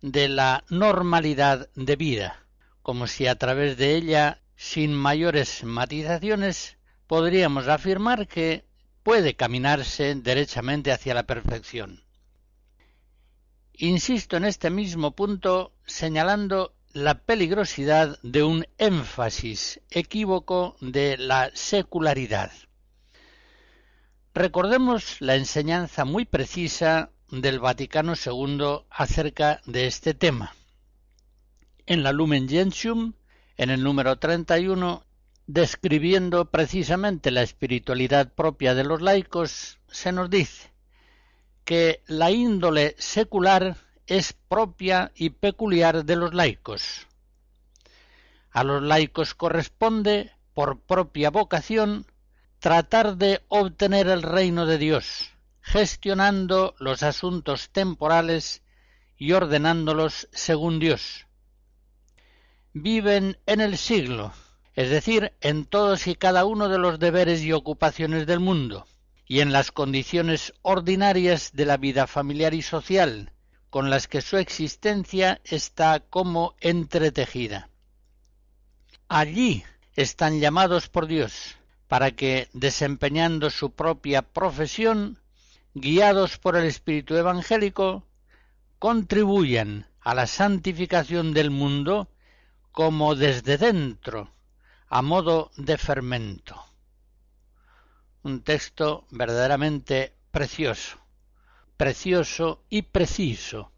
de 0.02 0.28
la 0.30 0.64
normalidad 0.70 1.70
de 1.76 1.96
vida, 1.96 2.46
como 2.82 3.08
si 3.08 3.26
a 3.26 3.36
través 3.36 3.78
de 3.78 3.96
ella, 3.96 4.42
sin 4.56 4.94
mayores 4.94 5.64
matizaciones, 5.64 6.78
podríamos 7.08 7.68
afirmar 7.68 8.28
que 8.28 8.66
puede 9.02 9.36
caminarse 9.36 10.16
derechamente 10.16 10.92
hacia 10.92 11.14
la 11.14 11.24
perfección. 11.24 12.04
Insisto 13.74 14.38
en 14.38 14.46
este 14.46 14.70
mismo 14.70 15.12
punto 15.12 15.74
señalando 15.86 16.76
la 16.94 17.16
peligrosidad 17.16 18.20
de 18.22 18.44
un 18.44 18.66
énfasis 18.78 19.82
equívoco 19.90 20.76
de 20.80 21.18
la 21.18 21.50
secularidad. 21.54 22.52
Recordemos 24.36 25.22
la 25.22 25.36
enseñanza 25.36 26.06
muy 26.06 26.26
precisa 26.26 27.12
del 27.30 27.60
Vaticano 27.60 28.14
II 28.16 28.80
acerca 28.90 29.62
de 29.68 29.86
este 29.86 30.16
tema. 30.16 30.56
En 31.86 32.02
la 32.02 32.12
Lumen 32.12 32.50
Gentium, 32.50 33.14
en 33.58 33.70
el 33.70 33.84
número 33.84 34.18
31, 34.18 35.06
describiendo 35.46 36.46
precisamente 36.46 37.30
la 37.30 37.44
espiritualidad 37.44 38.34
propia 38.34 38.74
de 38.74 38.84
los 38.84 39.04
laicos, 39.04 39.78
se 39.88 40.12
nos 40.12 40.32
dice 40.32 40.72
que 41.64 42.02
la 42.08 42.32
índole 42.32 42.96
secular 42.98 43.78
es 44.08 44.34
propia 44.34 45.12
y 45.14 45.30
peculiar 45.30 46.06
de 46.06 46.16
los 46.16 46.34
laicos. 46.34 47.08
A 48.50 48.64
los 48.64 48.82
laicos 48.82 49.36
corresponde, 49.36 50.32
por 50.56 50.80
propia 50.80 51.30
vocación, 51.30 52.08
tratar 52.64 53.18
de 53.18 53.42
obtener 53.50 54.08
el 54.08 54.22
reino 54.22 54.66
de 54.66 54.78
Dios, 54.78 55.32
gestionando 55.60 56.76
los 56.80 57.04
asuntos 57.04 57.70
temporales 57.72 58.64
y 59.18 59.34
ordenándolos 59.34 60.30
según 60.32 60.80
Dios. 60.80 61.28
Viven 62.72 63.38
en 63.48 63.60
el 63.60 63.78
siglo, 63.78 64.32
es 64.76 64.90
decir, 64.90 65.34
en 65.42 65.66
todos 65.66 66.08
y 66.08 66.16
cada 66.16 66.46
uno 66.46 66.70
de 66.70 66.78
los 66.78 67.00
deberes 67.00 67.42
y 67.42 67.52
ocupaciones 67.52 68.26
del 68.28 68.40
mundo, 68.40 68.88
y 69.28 69.42
en 69.42 69.52
las 69.52 69.74
condiciones 69.74 70.54
ordinarias 70.62 71.52
de 71.52 71.66
la 71.66 71.76
vida 71.76 72.08
familiar 72.08 72.54
y 72.54 72.62
social, 72.62 73.34
con 73.70 73.90
las 73.90 74.08
que 74.08 74.22
su 74.22 74.38
existencia 74.38 75.42
está 75.44 76.00
como 76.00 76.56
entretejida. 76.62 77.70
Allí 79.10 79.66
están 79.98 80.40
llamados 80.40 80.88
por 80.88 81.08
Dios, 81.08 81.58
para 81.88 82.12
que, 82.12 82.50
desempeñando 82.54 83.50
su 83.50 83.72
propia 83.72 84.22
profesión, 84.22 85.20
guiados 85.74 86.38
por 86.38 86.56
el 86.56 86.66
Espíritu 86.66 87.16
Evangélico, 87.16 88.06
contribuyan 88.80 89.88
a 90.02 90.14
la 90.14 90.28
santificación 90.28 91.34
del 91.34 91.50
mundo 91.52 92.10
como 92.72 93.16
desde 93.16 93.58
dentro, 93.58 94.34
a 94.88 95.02
modo 95.02 95.52
de 95.58 95.78
fermento. 95.78 96.62
Un 98.24 98.42
texto 98.42 99.06
verdaderamente 99.12 100.14
precioso, 100.32 100.98
precioso 101.78 102.64
y 102.70 102.84
preciso. 102.84 103.72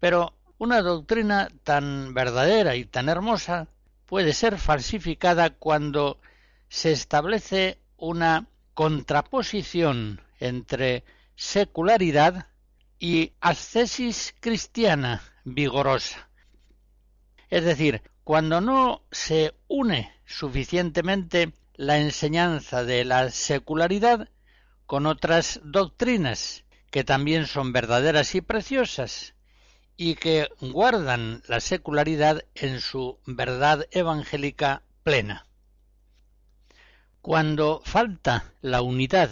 Pero 0.00 0.34
una 0.58 0.82
doctrina 0.82 1.48
tan 1.64 2.14
verdadera 2.14 2.76
y 2.76 2.84
tan 2.84 3.08
hermosa 3.08 3.68
puede 4.08 4.32
ser 4.32 4.56
falsificada 4.56 5.50
cuando 5.50 6.18
se 6.70 6.92
establece 6.92 7.78
una 7.98 8.48
contraposición 8.72 10.22
entre 10.40 11.04
secularidad 11.36 12.46
y 12.98 13.34
ascesis 13.40 14.34
cristiana 14.40 15.22
vigorosa. 15.44 16.30
Es 17.50 17.64
decir, 17.64 18.02
cuando 18.24 18.62
no 18.62 19.02
se 19.10 19.54
une 19.68 20.10
suficientemente 20.24 21.52
la 21.74 21.98
enseñanza 21.98 22.84
de 22.84 23.04
la 23.04 23.30
secularidad 23.30 24.30
con 24.86 25.04
otras 25.04 25.60
doctrinas 25.64 26.64
que 26.90 27.04
también 27.04 27.46
son 27.46 27.74
verdaderas 27.74 28.34
y 28.34 28.40
preciosas 28.40 29.34
y 30.00 30.14
que 30.14 30.48
guardan 30.60 31.42
la 31.48 31.58
secularidad 31.58 32.44
en 32.54 32.80
su 32.80 33.18
verdad 33.26 33.84
evangélica 33.90 34.82
plena. 35.02 35.44
Cuando 37.20 37.82
falta 37.84 38.52
la 38.62 38.80
unidad 38.80 39.28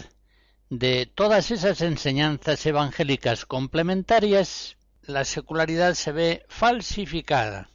de 0.68 1.06
todas 1.06 1.52
esas 1.52 1.82
enseñanzas 1.82 2.66
evangélicas 2.66 3.46
complementarias, 3.46 4.76
la 5.02 5.24
secularidad 5.24 5.94
se 5.94 6.10
ve 6.10 6.44
falsificada. 6.48 7.70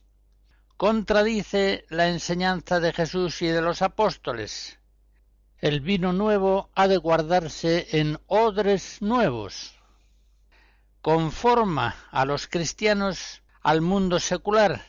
Contradice 0.75 1.85
la 1.89 2.09
enseñanza 2.09 2.81
de 2.81 2.91
Jesús 2.91 3.41
y 3.41 3.47
de 3.47 3.61
los 3.61 3.81
apóstoles. 3.81 4.79
El 5.59 5.79
vino 5.79 6.11
nuevo 6.11 6.69
ha 6.75 6.89
de 6.89 6.97
guardarse 6.97 7.87
en 7.91 8.19
odres 8.27 9.01
nuevos. 9.01 9.80
Conforma 11.01 11.95
a 12.11 12.25
los 12.25 12.47
cristianos 12.47 13.41
al 13.61 13.81
mundo 13.81 14.19
secular, 14.19 14.85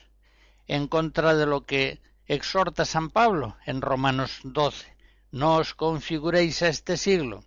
en 0.67 0.87
contra 0.87 1.35
de 1.35 1.45
lo 1.45 1.65
que 1.65 2.01
exhorta 2.27 2.85
San 2.85 3.09
Pablo 3.09 3.57
en 3.65 3.81
Romanos 3.81 4.39
12 4.43 4.93
no 5.33 5.55
os 5.55 5.73
configuréis 5.73 6.61
a 6.61 6.67
este 6.69 6.95
siglo. 6.95 7.43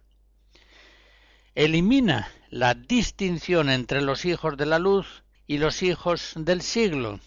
Elimina 1.54 2.28
la 2.50 2.74
distinción 2.74 3.70
entre 3.70 4.02
los 4.02 4.24
hijos 4.24 4.56
de 4.56 4.66
la 4.66 4.80
luz 4.80 5.22
y 5.46 5.58
los 5.58 5.84
hijos 5.84 6.32
del 6.34 6.62
siglo. 6.62 7.20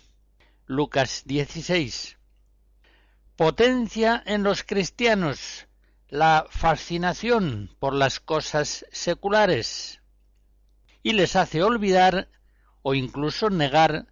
Lucas 0.68 1.24
16. 1.26 2.18
Potencia 3.38 4.22
en 4.26 4.44
los 4.44 4.64
cristianos 4.64 5.68
la 6.10 6.46
fascinación 6.50 7.74
por 7.80 7.94
las 7.94 8.20
cosas 8.20 8.86
seculares 8.92 9.99
y 11.04 11.14
les 11.14 11.36
hace 11.36 11.64
olvidar 11.64 12.28
o 12.82 12.94
incluso 12.94 13.50
negar 13.50 14.08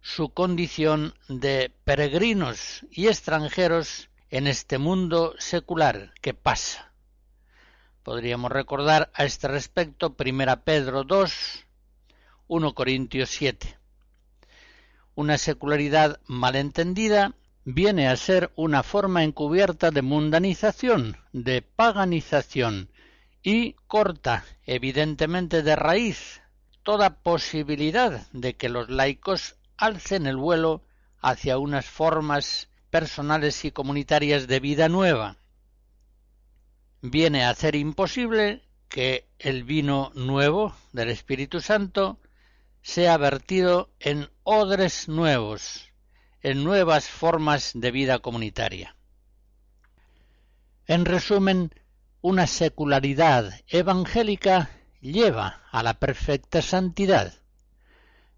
su 0.00 0.30
condición 0.30 1.14
de 1.28 1.72
peregrinos 1.84 2.84
y 2.90 3.06
extranjeros 3.06 4.10
en 4.30 4.46
este 4.46 4.78
mundo 4.78 5.34
secular 5.38 6.12
que 6.20 6.34
pasa. 6.34 6.92
Podríamos 8.02 8.50
recordar 8.50 9.12
a 9.14 9.24
este 9.24 9.46
respecto 9.46 10.16
1 10.18 10.64
Pedro 10.64 11.04
2, 11.04 11.66
1 12.48 12.74
Corintios 12.74 13.30
7. 13.30 13.78
Una 15.14 15.38
secularidad 15.38 16.20
malentendida 16.26 17.34
viene 17.64 18.08
a 18.08 18.16
ser 18.16 18.50
una 18.56 18.82
forma 18.82 19.22
encubierta 19.22 19.90
de 19.90 20.02
mundanización, 20.02 21.16
de 21.32 21.62
paganización, 21.62 22.88
y 23.42 23.74
corta, 23.86 24.44
evidentemente 24.66 25.62
de 25.62 25.76
raíz, 25.76 26.42
toda 26.82 27.22
posibilidad 27.22 28.26
de 28.32 28.56
que 28.56 28.68
los 28.68 28.88
laicos 28.88 29.56
alcen 29.76 30.26
el 30.26 30.36
vuelo 30.36 30.82
hacia 31.20 31.58
unas 31.58 31.86
formas 31.86 32.68
personales 32.90 33.64
y 33.64 33.72
comunitarias 33.72 34.46
de 34.46 34.60
vida 34.60 34.88
nueva. 34.88 35.38
Viene 37.00 37.44
a 37.44 37.50
hacer 37.50 37.74
imposible 37.74 38.62
que 38.88 39.26
el 39.38 39.64
vino 39.64 40.12
nuevo 40.14 40.74
del 40.92 41.08
Espíritu 41.08 41.60
Santo 41.60 42.20
sea 42.82 43.16
vertido 43.16 43.90
en 43.98 44.28
odres 44.42 45.08
nuevos, 45.08 45.88
en 46.42 46.62
nuevas 46.62 47.08
formas 47.08 47.72
de 47.74 47.90
vida 47.90 48.18
comunitaria. 48.18 48.96
En 50.86 51.04
resumen, 51.04 51.72
una 52.22 52.46
secularidad 52.46 53.52
evangélica 53.66 54.70
lleva 55.00 55.62
a 55.72 55.82
la 55.82 55.94
perfecta 55.94 56.62
santidad, 56.62 57.34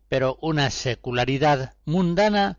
pero 0.09 0.39
una 0.41 0.71
secularidad 0.71 1.75
mundana 1.85 2.59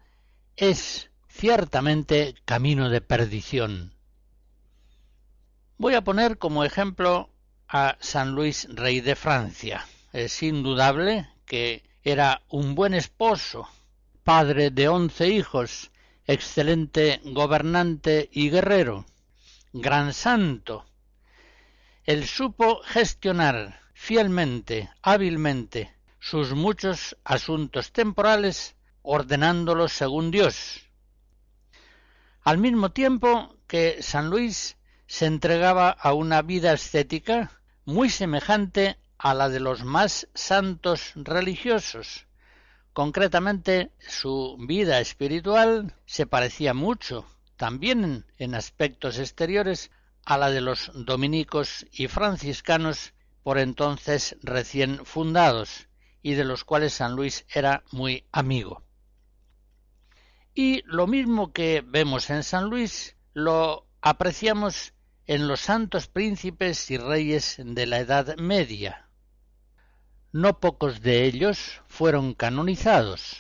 es 0.56 1.10
ciertamente 1.28 2.36
camino 2.46 2.90
de 2.90 3.02
perdición. 3.02 3.96
Voy 5.78 5.96
a 5.96 6.04
poner 6.04 6.38
como 6.38 6.64
ejemplo 6.64 7.32
a 7.68 7.98
San 8.00 8.34
Luis, 8.34 8.68
rey 8.70 9.02
de 9.02 9.16
Francia. 9.16 9.84
Es 10.14 10.44
indudable 10.44 11.28
que 11.46 11.84
era 12.04 12.44
un 12.50 12.76
buen 12.76 12.94
esposo, 12.94 13.68
padre 14.24 14.70
de 14.70 14.88
once 14.88 15.28
hijos, 15.28 15.92
excelente 16.28 17.20
gobernante 17.24 18.30
y 18.32 18.52
guerrero, 18.52 19.06
gran 19.74 20.14
santo. 20.14 20.86
Él 22.06 22.28
supo 22.28 22.82
gestionar 22.84 23.82
fielmente, 23.94 24.92
hábilmente, 25.02 25.96
sus 26.20 26.54
muchos 26.54 27.18
asuntos 27.24 27.92
temporales, 27.92 28.76
ordenándolos 29.02 29.92
según 29.92 30.30
Dios, 30.30 30.88
al 32.42 32.60
mismo 32.60 32.92
tiempo 32.92 33.58
que 33.66 34.04
San 34.04 34.30
Luis 34.30 34.78
se 35.08 35.26
entregaba 35.26 35.90
a 35.90 36.14
una 36.14 36.44
vida 36.44 36.74
ascética 36.74 37.60
muy 37.86 38.12
semejante 38.12 39.00
a 39.18 39.34
la 39.34 39.50
de 39.50 39.60
los 39.60 39.84
más 39.84 40.28
santos 40.36 41.12
religiosos. 41.16 42.28
Concretamente, 42.94 43.92
su 44.00 44.58
vida 44.60 45.00
espiritual 45.00 45.96
se 46.06 46.28
parecía 46.28 46.76
mucho, 46.76 47.26
también 47.58 48.26
en 48.38 48.54
aspectos 48.54 49.18
exteriores, 49.18 49.90
a 50.26 50.38
la 50.38 50.50
de 50.50 50.62
los 50.62 50.92
dominicos 50.94 51.86
y 51.92 52.08
franciscanos 52.08 53.14
por 53.44 53.60
entonces 53.60 54.38
recién 54.42 55.06
fundados, 55.06 55.88
y 56.24 56.34
de 56.34 56.44
los 56.44 56.64
cuales 56.64 56.94
San 56.94 57.14
Luis 57.16 57.46
era 57.54 57.84
muy 57.92 58.26
amigo. 58.32 58.84
Y 60.56 60.82
lo 60.86 61.06
mismo 61.06 61.54
que 61.54 61.84
vemos 61.86 62.30
en 62.32 62.42
San 62.42 62.70
Luis, 62.70 63.16
lo 63.34 63.86
apreciamos 64.02 64.94
en 65.28 65.48
los 65.48 65.60
santos 65.60 66.08
príncipes 66.08 66.90
y 66.90 66.98
reyes 66.98 67.58
de 67.60 67.86
la 67.86 68.00
Edad 68.00 68.38
Media. 68.38 69.08
no 70.32 70.60
pocos 70.60 71.02
de 71.02 71.24
ellos 71.26 71.82
fueron 71.88 72.34
canonizados. 72.34 73.38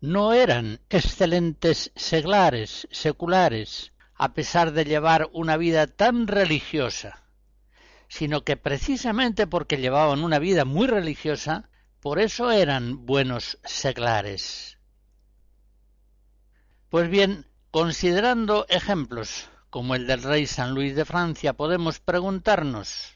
No 0.00 0.32
eran 0.32 0.80
excelentes 0.88 1.92
seglares, 1.94 2.88
seculares, 2.90 3.92
a 4.14 4.34
pesar 4.34 4.72
de 4.72 4.84
llevar 4.84 5.28
una 5.32 5.56
vida 5.56 5.86
tan 5.86 6.26
religiosa, 6.26 7.22
sino 8.08 8.42
que 8.42 8.56
precisamente 8.56 9.46
porque 9.46 9.78
llevaban 9.78 10.22
una 10.22 10.38
vida 10.38 10.64
muy 10.64 10.86
religiosa, 10.86 11.68
por 12.00 12.18
eso 12.18 12.50
eran 12.50 13.06
buenos 13.06 13.58
seglares. 13.64 14.78
Pues 16.88 17.08
bien, 17.08 17.46
considerando 17.70 18.66
ejemplos 18.68 19.48
como 19.70 19.94
el 19.94 20.06
del 20.06 20.22
rey 20.22 20.46
San 20.46 20.74
Luis 20.74 20.94
de 20.94 21.06
Francia, 21.06 21.54
podemos 21.54 22.00
preguntarnos 22.00 23.14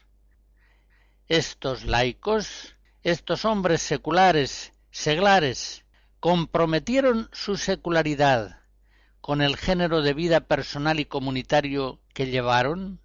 estos 1.27 1.83
laicos, 1.83 2.75
estos 3.03 3.45
hombres 3.45 3.81
seculares, 3.81 4.73
seglares, 4.89 5.85
comprometieron 6.19 7.29
su 7.31 7.57
secularidad 7.57 8.61
con 9.27 9.41
el 9.41 9.57
género 9.57 10.01
de 10.03 10.13
vida 10.13 10.39
personal 10.39 11.01
y 11.01 11.05
comunitario 11.05 11.99
que 12.13 12.27
llevaron? 12.27 13.01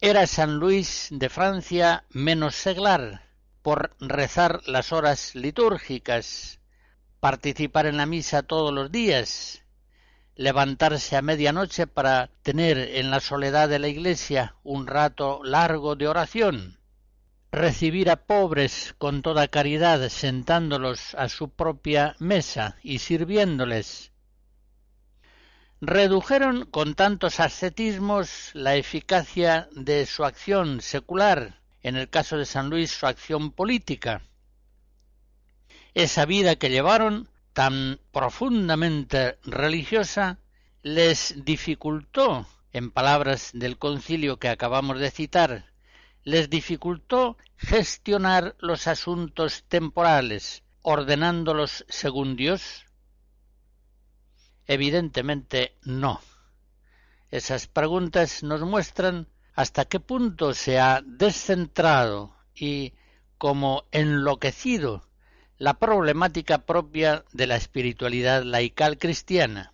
¿Era 0.00 0.28
San 0.28 0.60
Luis 0.60 1.08
de 1.10 1.28
Francia 1.28 2.04
menos 2.10 2.54
seglar 2.54 3.26
por 3.62 3.96
rezar 3.98 4.60
las 4.68 4.92
horas 4.92 5.34
litúrgicas, 5.34 6.60
participar 7.18 7.86
en 7.86 7.96
la 7.96 8.06
misa 8.06 8.44
todos 8.44 8.72
los 8.72 8.92
días, 8.92 9.64
levantarse 10.36 11.16
a 11.16 11.22
medianoche 11.22 11.88
para 11.88 12.30
tener 12.44 12.78
en 12.78 13.10
la 13.10 13.18
soledad 13.18 13.68
de 13.68 13.80
la 13.80 13.88
iglesia 13.88 14.54
un 14.62 14.86
rato 14.86 15.40
largo 15.42 15.96
de 15.96 16.06
oración, 16.06 16.78
recibir 17.50 18.08
a 18.08 18.24
pobres 18.24 18.94
con 18.98 19.22
toda 19.22 19.48
caridad 19.48 20.08
sentándolos 20.10 21.16
a 21.16 21.28
su 21.28 21.48
propia 21.48 22.14
mesa 22.20 22.76
y 22.84 23.00
sirviéndoles. 23.00 24.13
Redujeron 25.86 26.64
con 26.64 26.94
tantos 26.94 27.40
ascetismos 27.40 28.52
la 28.54 28.74
eficacia 28.74 29.68
de 29.72 30.06
su 30.06 30.24
acción 30.24 30.80
secular, 30.80 31.60
en 31.82 31.96
el 31.96 32.08
caso 32.08 32.38
de 32.38 32.46
San 32.46 32.70
Luis 32.70 32.90
su 32.90 33.06
acción 33.06 33.52
política. 33.52 34.22
Esa 35.92 36.24
vida 36.24 36.56
que 36.56 36.70
llevaron 36.70 37.28
tan 37.52 38.00
profundamente 38.12 39.36
religiosa 39.44 40.38
les 40.82 41.44
dificultó, 41.44 42.46
en 42.72 42.90
palabras 42.90 43.50
del 43.52 43.76
concilio 43.76 44.38
que 44.38 44.48
acabamos 44.48 44.98
de 44.98 45.10
citar, 45.10 45.66
les 46.22 46.48
dificultó 46.48 47.36
gestionar 47.58 48.56
los 48.58 48.86
asuntos 48.86 49.64
temporales, 49.68 50.62
ordenándolos 50.80 51.84
según 51.90 52.36
Dios? 52.36 52.83
Evidentemente 54.66 55.76
no. 55.82 56.20
Esas 57.30 57.66
preguntas 57.66 58.42
nos 58.42 58.62
muestran 58.62 59.28
hasta 59.54 59.84
qué 59.84 60.00
punto 60.00 60.54
se 60.54 60.78
ha 60.78 61.02
descentrado 61.04 62.34
y 62.54 62.94
como 63.38 63.84
enloquecido 63.92 65.06
la 65.58 65.74
problemática 65.74 66.58
propia 66.58 67.24
de 67.32 67.46
la 67.46 67.56
espiritualidad 67.56 68.42
laical 68.42 68.98
cristiana. 68.98 69.72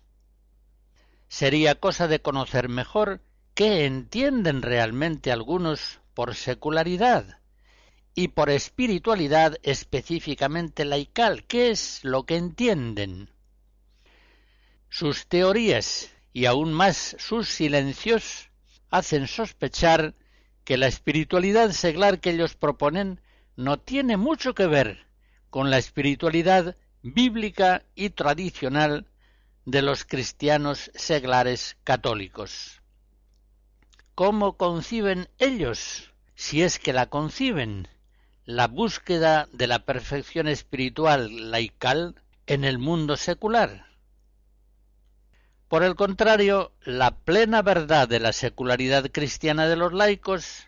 Sería 1.27 1.75
cosa 1.75 2.07
de 2.07 2.21
conocer 2.21 2.69
mejor 2.69 3.21
qué 3.55 3.85
entienden 3.85 4.61
realmente 4.61 5.31
algunos 5.31 5.99
por 6.13 6.35
secularidad 6.35 7.39
y 8.13 8.29
por 8.29 8.49
espiritualidad 8.49 9.57
específicamente 9.63 10.85
laical, 10.85 11.45
qué 11.45 11.71
es 11.71 12.03
lo 12.03 12.25
que 12.25 12.35
entienden. 12.35 13.30
Sus 14.93 15.25
teorías 15.27 16.11
y 16.33 16.47
aún 16.47 16.73
más 16.73 17.15
sus 17.17 17.47
silencios 17.47 18.49
hacen 18.89 19.25
sospechar 19.25 20.15
que 20.65 20.75
la 20.75 20.87
espiritualidad 20.87 21.71
seglar 21.71 22.19
que 22.19 22.31
ellos 22.31 22.55
proponen 22.55 23.21
no 23.55 23.79
tiene 23.79 24.17
mucho 24.17 24.53
que 24.53 24.67
ver 24.67 25.07
con 25.49 25.69
la 25.71 25.77
espiritualidad 25.77 26.75
bíblica 27.03 27.85
y 27.95 28.09
tradicional 28.09 29.07
de 29.63 29.81
los 29.81 30.03
cristianos 30.03 30.91
seglares 30.93 31.77
católicos. 31.85 32.81
¿Cómo 34.13 34.57
conciben 34.57 35.29
ellos, 35.39 36.11
si 36.35 36.63
es 36.63 36.79
que 36.79 36.91
la 36.91 37.05
conciben, 37.05 37.87
la 38.43 38.67
búsqueda 38.67 39.47
de 39.53 39.67
la 39.67 39.85
perfección 39.85 40.49
espiritual 40.49 41.49
laical 41.49 42.21
en 42.45 42.65
el 42.65 42.77
mundo 42.77 43.15
secular? 43.15 43.90
Por 45.71 45.83
el 45.83 45.95
contrario, 45.95 46.73
la 46.83 47.11
plena 47.11 47.61
verdad 47.61 48.05
de 48.09 48.19
la 48.19 48.33
secularidad 48.33 49.09
cristiana 49.09 49.67
de 49.67 49.77
los 49.77 49.93
laicos 49.93 50.67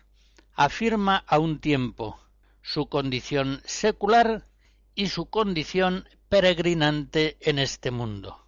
afirma 0.54 1.22
a 1.26 1.38
un 1.38 1.60
tiempo 1.60 2.18
su 2.62 2.88
condición 2.88 3.60
secular 3.66 4.46
y 4.94 5.08
su 5.08 5.26
condición 5.26 6.08
peregrinante 6.30 7.36
en 7.42 7.58
este 7.58 7.90
mundo. 7.90 8.46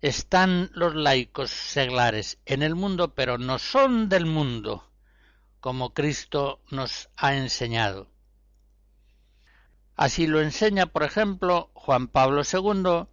Están 0.00 0.72
los 0.74 0.96
laicos 0.96 1.50
seglares 1.50 2.40
en 2.44 2.64
el 2.64 2.74
mundo, 2.74 3.14
pero 3.14 3.38
no 3.38 3.60
son 3.60 4.08
del 4.08 4.26
mundo, 4.26 4.90
como 5.60 5.94
Cristo 5.94 6.60
nos 6.72 7.10
ha 7.16 7.36
enseñado. 7.36 8.10
Así 9.94 10.26
lo 10.26 10.40
enseña, 10.40 10.86
por 10.86 11.04
ejemplo, 11.04 11.70
Juan 11.74 12.08
Pablo 12.08 12.42
II 12.42 13.06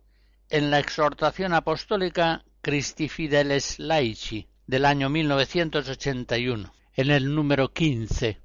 en 0.56 0.72
la 0.72 0.80
exhortación 0.80 1.52
apostólica 1.52 2.46
Christi 2.62 3.10
Fideles 3.10 3.78
Laici 3.78 4.48
del 4.66 4.86
año 4.86 5.10
1981, 5.10 6.74
en 6.94 7.12
el 7.12 7.36
número 7.36 7.74
15. 7.74 8.40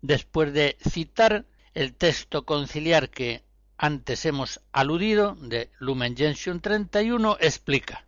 Después 0.00 0.54
de 0.54 0.78
citar 0.88 1.44
el 1.74 1.92
texto 1.92 2.46
conciliar 2.46 3.10
que 3.10 3.44
antes 3.76 4.24
hemos 4.24 4.62
aludido, 4.72 5.34
de 5.34 5.70
Lumen 5.78 6.16
Gentium 6.16 6.60
31, 6.60 7.36
explica 7.38 8.06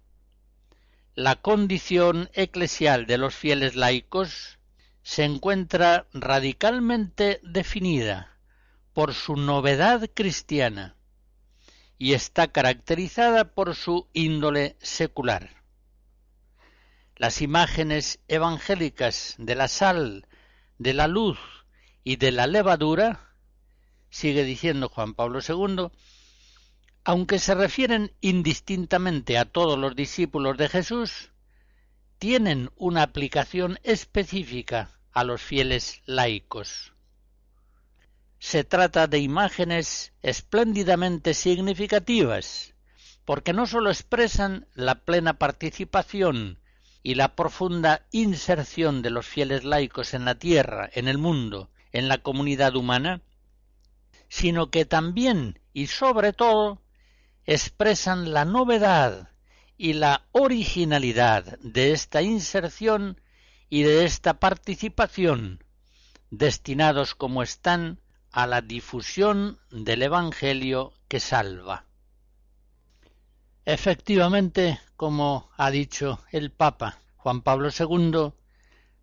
la 1.15 1.37
condición 1.37 2.31
eclesial 2.33 3.05
de 3.05 3.19
los 3.19 3.35
fieles 3.35 3.77
laicos 3.77 4.59
se 5.03 5.25
encuentra 5.25 6.07
radicalmente 6.15 7.39
definida 7.43 8.39
por 8.95 9.13
su 9.13 9.37
novedad 9.37 10.09
cristiana 10.15 10.97
y 12.03 12.15
está 12.15 12.49
caracterizada 12.49 13.55
por 13.55 13.77
su 13.77 14.09
índole 14.13 14.75
secular. 14.81 15.51
Las 17.15 17.41
imágenes 17.41 18.19
evangélicas 18.27 19.37
de 19.39 19.55
la 19.55 19.69
sal, 19.69 20.27
de 20.79 20.95
la 20.95 21.07
luz 21.07 21.39
y 22.03 22.17
de 22.17 22.33
la 22.33 22.49
levadura 22.49 23.37
sigue 24.11 24.43
diciendo 24.43 24.89
Juan 24.89 25.15
Pablo 25.15 25.39
II, 25.49 25.91
aunque 27.05 27.39
se 27.39 27.55
refieren 27.55 28.11
indistintamente 28.21 29.39
a 29.39 29.45
todos 29.45 29.79
los 29.79 29.95
discípulos 29.95 30.57
de 30.57 30.69
Jesús, 30.69 31.31
tienen 32.19 32.73
una 32.75 33.05
aplicación 33.05 33.79
específica 33.85 34.91
a 35.13 35.23
los 35.23 35.41
fieles 35.41 36.03
laicos. 36.07 36.95
Se 38.45 38.65
trata 38.65 39.07
de 39.07 39.21
imágenes 39.21 40.13
espléndidamente 40.21 41.33
significativas, 41.33 42.75
porque 43.25 43.53
no 43.53 43.67
sólo 43.67 43.89
expresan 43.89 44.67
la 44.75 44.97
plena 44.97 45.39
participación 45.39 46.59
y 47.05 47.15
la 47.15 47.37
profunda 47.37 48.05
inserción 48.11 49.01
de 49.01 49.11
los 49.11 49.27
fieles 49.27 49.63
laicos 49.63 50.13
en 50.13 50.25
la 50.25 50.35
tierra, 50.35 50.91
en 50.93 51.07
el 51.07 51.19
mundo, 51.19 51.71
en 51.93 52.09
la 52.09 52.19
comunidad 52.19 52.75
humana, 52.75 53.23
sino 54.29 54.71
que 54.71 54.87
también 54.87 55.61
y 55.73 55.87
sobre 55.87 56.33
todo 56.33 56.83
expresan 57.47 58.33
la 58.33 58.45
novedad 58.45 59.31
y 59.79 59.93
la 59.93 60.27
originalidad 60.33 61.61
de 61.61 61.93
esta 61.93 62.23
inserción 62.23 63.21
y 63.71 63.85
de 63.85 64.05
esta 64.05 64.41
participación, 64.41 65.63
destinados 66.31 67.15
como 67.15 67.45
están 67.45 68.01
a 68.33 68.47
la 68.47 68.63
difusión 68.63 69.59
del 69.71 70.03
Evangelio 70.03 70.95
que 71.07 71.21
salva. 71.21 71.85
Efectivamente, 73.65 74.81
como 74.97 75.51
ha 75.57 75.71
dicho 75.71 76.21
el 76.33 76.51
Papa 76.51 76.99
Juan 77.17 77.43
Pablo 77.43 77.69
II, 77.69 78.33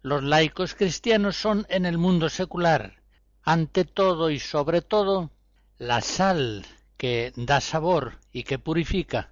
los 0.02 0.24
laicos 0.24 0.76
cristianos 0.76 1.38
son 1.38 1.66
en 1.70 1.86
el 1.86 1.98
mundo 1.98 2.28
secular 2.30 3.02
ante 3.44 3.86
todo 3.86 4.30
y 4.30 4.40
sobre 4.40 4.82
todo, 4.82 5.32
la 5.78 6.02
sal 6.02 6.66
que 6.98 7.32
da 7.36 7.62
sabor 7.62 8.20
y 8.34 8.44
que 8.44 8.60
purifica, 8.60 9.32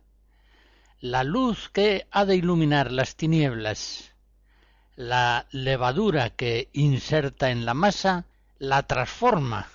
la 1.00 1.24
luz 1.24 1.70
que 1.70 2.08
ha 2.12 2.26
de 2.26 2.36
iluminar 2.36 2.92
las 2.92 3.16
tinieblas, 3.16 4.14
la 4.96 5.48
levadura 5.52 6.30
que 6.30 6.70
inserta 6.74 7.52
en 7.52 7.66
la 7.66 7.74
masa, 7.74 8.26
la 8.58 8.84
transforma, 8.84 9.68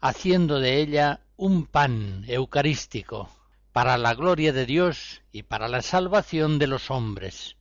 haciendo 0.00 0.60
de 0.60 0.80
ella 0.80 1.20
un 1.36 1.66
pan 1.66 2.24
eucarístico 2.26 3.28
para 3.72 3.98
la 3.98 4.14
gloria 4.14 4.52
de 4.52 4.66
Dios 4.66 5.22
y 5.32 5.42
para 5.42 5.68
la 5.68 5.82
salvación 5.82 6.58
de 6.58 6.66
los 6.66 6.90
hombres. 6.90 7.56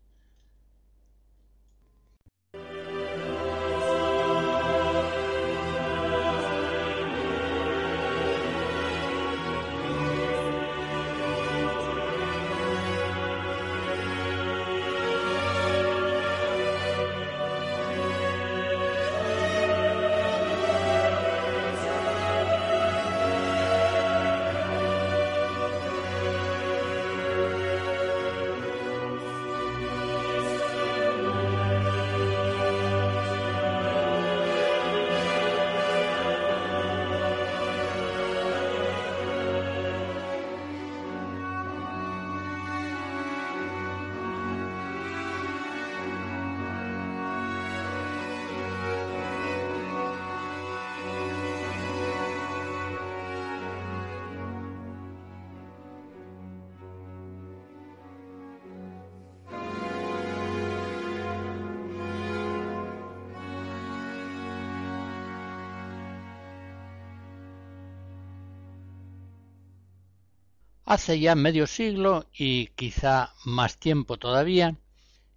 Hace 70.90 71.20
ya 71.20 71.36
medio 71.36 71.68
siglo 71.68 72.26
y 72.34 72.70
quizá 72.70 73.36
más 73.46 73.78
tiempo 73.78 74.18
todavía 74.18 74.76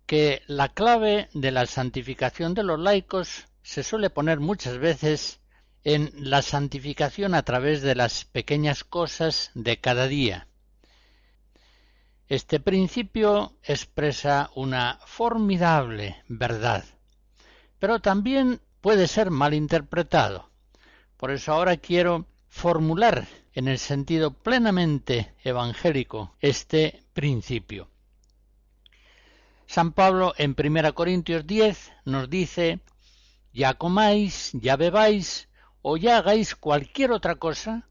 que 0.06 0.40
la 0.46 0.70
clave 0.70 1.28
de 1.34 1.50
la 1.50 1.66
santificación 1.66 2.54
de 2.54 2.62
los 2.62 2.80
laicos 2.80 3.48
se 3.62 3.82
suele 3.82 4.08
poner 4.08 4.40
muchas 4.40 4.78
veces 4.78 5.40
en 5.84 6.10
la 6.16 6.40
santificación 6.40 7.34
a 7.34 7.42
través 7.42 7.82
de 7.82 7.94
las 7.94 8.24
pequeñas 8.24 8.82
cosas 8.82 9.50
de 9.52 9.78
cada 9.78 10.08
día. 10.08 10.48
Este 12.28 12.58
principio 12.58 13.52
expresa 13.62 14.50
una 14.54 15.00
formidable 15.04 16.24
verdad, 16.28 16.82
pero 17.78 18.00
también 18.00 18.62
puede 18.80 19.06
ser 19.06 19.30
mal 19.30 19.52
interpretado. 19.52 20.48
Por 21.18 21.30
eso 21.30 21.52
ahora 21.52 21.76
quiero 21.76 22.24
formular 22.48 23.26
en 23.54 23.68
el 23.68 23.78
sentido 23.78 24.32
plenamente 24.32 25.34
evangélico 25.44 26.34
este 26.40 27.02
principio. 27.12 27.88
San 29.66 29.92
Pablo 29.92 30.34
en 30.36 30.54
1 30.58 30.94
Corintios 30.94 31.46
10 31.46 31.92
nos 32.04 32.28
dice, 32.28 32.80
ya 33.52 33.74
comáis, 33.74 34.50
ya 34.52 34.76
bebáis, 34.76 35.48
o 35.82 35.96
ya 35.96 36.18
hagáis 36.18 36.54
cualquier 36.54 37.12
otra 37.12 37.36
cosa, 37.36 37.88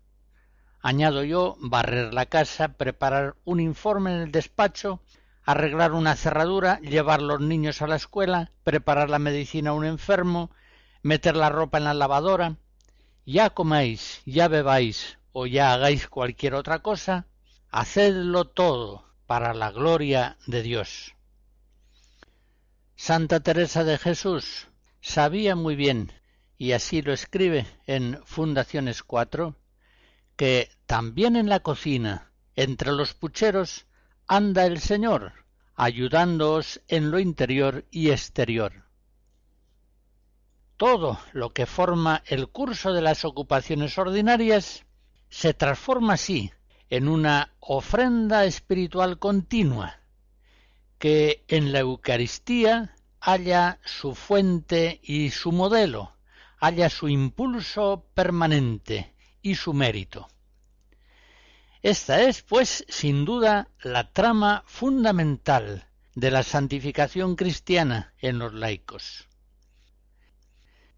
añado 0.82 1.24
yo, 1.24 1.58
barrer 1.60 2.14
la 2.14 2.26
casa, 2.26 2.70
preparar 2.70 3.36
un 3.46 3.60
informe 3.60 4.14
en 4.14 4.22
el 4.22 4.32
despacho, 4.32 5.02
arreglar 5.44 5.94
una 5.94 6.16
cerradura, 6.16 6.80
llevar 6.82 7.22
los 7.22 7.42
niños 7.42 7.82
a 7.82 7.88
la 7.88 7.96
escuela, 7.96 8.52
preparar 8.64 9.10
la 9.10 9.20
medicina 9.20 9.72
a 9.72 9.74
un 9.74 9.86
enfermo, 9.86 10.52
meter 11.04 11.36
la 11.36 11.50
ropa 11.50 11.78
en 11.78 11.86
la 11.86 11.94
lavadora, 11.94 12.58
ya 13.26 13.50
comáis, 13.50 14.22
ya 14.26 14.48
bebáis, 14.48 15.18
o 15.34 15.46
ya 15.46 15.74
hagáis 15.74 16.08
cualquier 16.08 16.56
otra 16.56 16.80
cosa, 16.80 17.28
hacedlo 17.70 18.46
todo 18.46 19.06
para 19.26 19.54
la 19.54 19.72
gloria 19.72 20.38
de 20.48 20.62
Dios. 20.62 21.16
Santa 22.96 23.40
Teresa 23.40 23.84
de 23.84 23.98
Jesús 23.98 24.68
sabía 25.02 25.56
muy 25.56 25.76
bien, 25.76 26.12
y 26.58 26.74
así 26.74 27.02
lo 27.02 27.14
escribe 27.14 27.66
en 27.88 28.20
Fundaciones 28.26 29.04
4, 29.04 29.56
que 30.36 30.70
también 30.86 31.36
en 31.36 31.50
la 31.50 31.62
cocina, 31.62 32.32
entre 32.56 32.92
los 32.92 33.14
pucheros, 33.14 33.88
anda 34.28 34.66
el 34.66 34.80
Señor, 34.80 35.34
ayudándoos 35.76 36.82
en 36.88 37.10
lo 37.10 37.20
interior 37.20 37.86
y 37.90 38.12
exterior. 38.12 38.86
Todo 40.78 41.20
lo 41.32 41.54
que 41.54 41.66
forma 41.66 42.22
el 42.28 42.50
curso 42.50 42.94
de 42.94 43.02
las 43.02 43.26
ocupaciones 43.26 43.98
ordinarias 43.98 44.86
se 45.32 45.54
transforma 45.56 46.14
así 46.14 46.52
en 46.90 47.08
una 47.08 47.54
ofrenda 47.62 48.46
espiritual 48.46 49.18
continua, 49.18 50.02
que 51.00 51.44
en 51.48 51.72
la 51.72 51.80
Eucaristía 51.80 52.96
haya 53.22 53.80
su 53.86 54.14
fuente 54.14 55.00
y 55.02 55.32
su 55.32 55.54
modelo, 55.54 56.12
haya 56.60 56.90
su 56.90 57.08
impulso 57.08 58.06
permanente 58.14 59.16
y 59.42 59.56
su 59.56 59.74
mérito. 59.74 60.28
Esta 61.82 62.22
es, 62.22 62.44
pues, 62.44 62.86
sin 62.90 63.26
duda, 63.26 63.70
la 63.82 64.12
trama 64.12 64.64
fundamental 64.68 65.88
de 66.14 66.30
la 66.30 66.44
santificación 66.44 67.36
cristiana 67.36 68.14
en 68.20 68.38
los 68.38 68.54
laicos. 68.54 69.28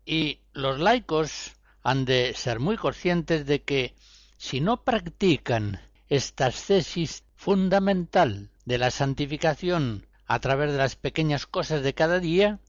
Y 0.06 0.42
los 0.54 0.80
laicos 0.80 1.54
han 1.84 2.04
de 2.04 2.34
ser 2.34 2.60
muy 2.60 2.78
conscientes 2.78 3.46
de 3.46 3.62
que 3.62 3.96
si 4.44 4.60
no 4.60 4.84
practican 4.84 5.80
esta 6.10 6.52
tesis 6.52 7.24
fundamental 7.38 8.52
de 8.66 8.78
la 8.78 8.92
santificación 8.92 10.06
a 10.26 10.40
través 10.40 10.74
de 10.74 10.78
las 10.78 10.98
pequeñas 10.98 11.48
cosas 11.48 11.82
de 11.82 11.94
cada 11.94 12.20
día, 12.20 12.60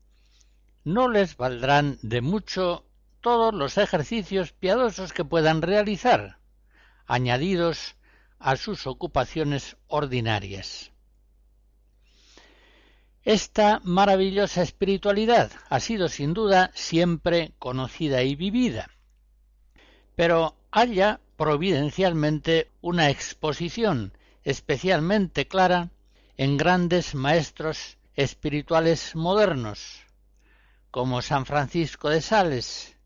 no 0.85 1.09
les 1.09 1.37
valdrán 1.37 1.99
de 2.03 2.21
mucho 2.21 2.87
todos 3.21 3.53
los 3.53 3.77
ejercicios 3.77 4.53
piadosos 4.53 5.13
que 5.13 5.25
puedan 5.25 5.63
realizar, 5.63 6.39
añadidos 7.07 7.97
a 8.39 8.55
sus 8.55 8.87
ocupaciones 8.87 9.77
ordinarias. 9.89 10.93
Esta 13.25 13.81
maravillosa 13.83 14.63
espiritualidad 14.63 15.51
ha 15.69 15.81
sido 15.81 16.09
sin 16.09 16.35
duda 16.35 16.71
siempre 16.75 17.53
conocida 17.59 18.23
y 18.23 18.37
vivida, 18.37 18.91
pero 20.15 20.55
haya 20.71 21.21
providencialmente 21.37 22.71
una 22.81 23.11
exposición 23.11 24.13
especialmente 24.45 25.49
clara 25.49 25.91
en 26.37 26.57
grandes 26.57 27.15
maestros 27.15 27.97
espirituales 28.15 29.17
modernos, 29.17 30.03
como 30.91 31.23
San 31.23 31.47
Francisco 31.47 32.11
de 32.11 32.21
Sales, 32.21 32.97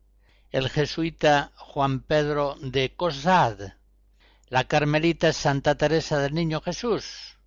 el 0.51 0.69
jesuita 0.69 1.51
Juan 1.55 2.01
Pedro 2.01 2.55
de 2.61 2.93
Cosad, 2.95 3.73
la 4.47 4.63
carmelita 4.65 5.31
Santa 5.31 5.75
Teresa 5.75 6.19
del 6.19 6.33
Niño 6.33 6.61
Jesús, 6.61 7.37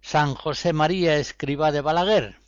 San 0.00 0.34
José 0.34 0.72
María 0.72 1.16
Escriba 1.16 1.70
de 1.70 1.82
Balaguer. 1.82 2.40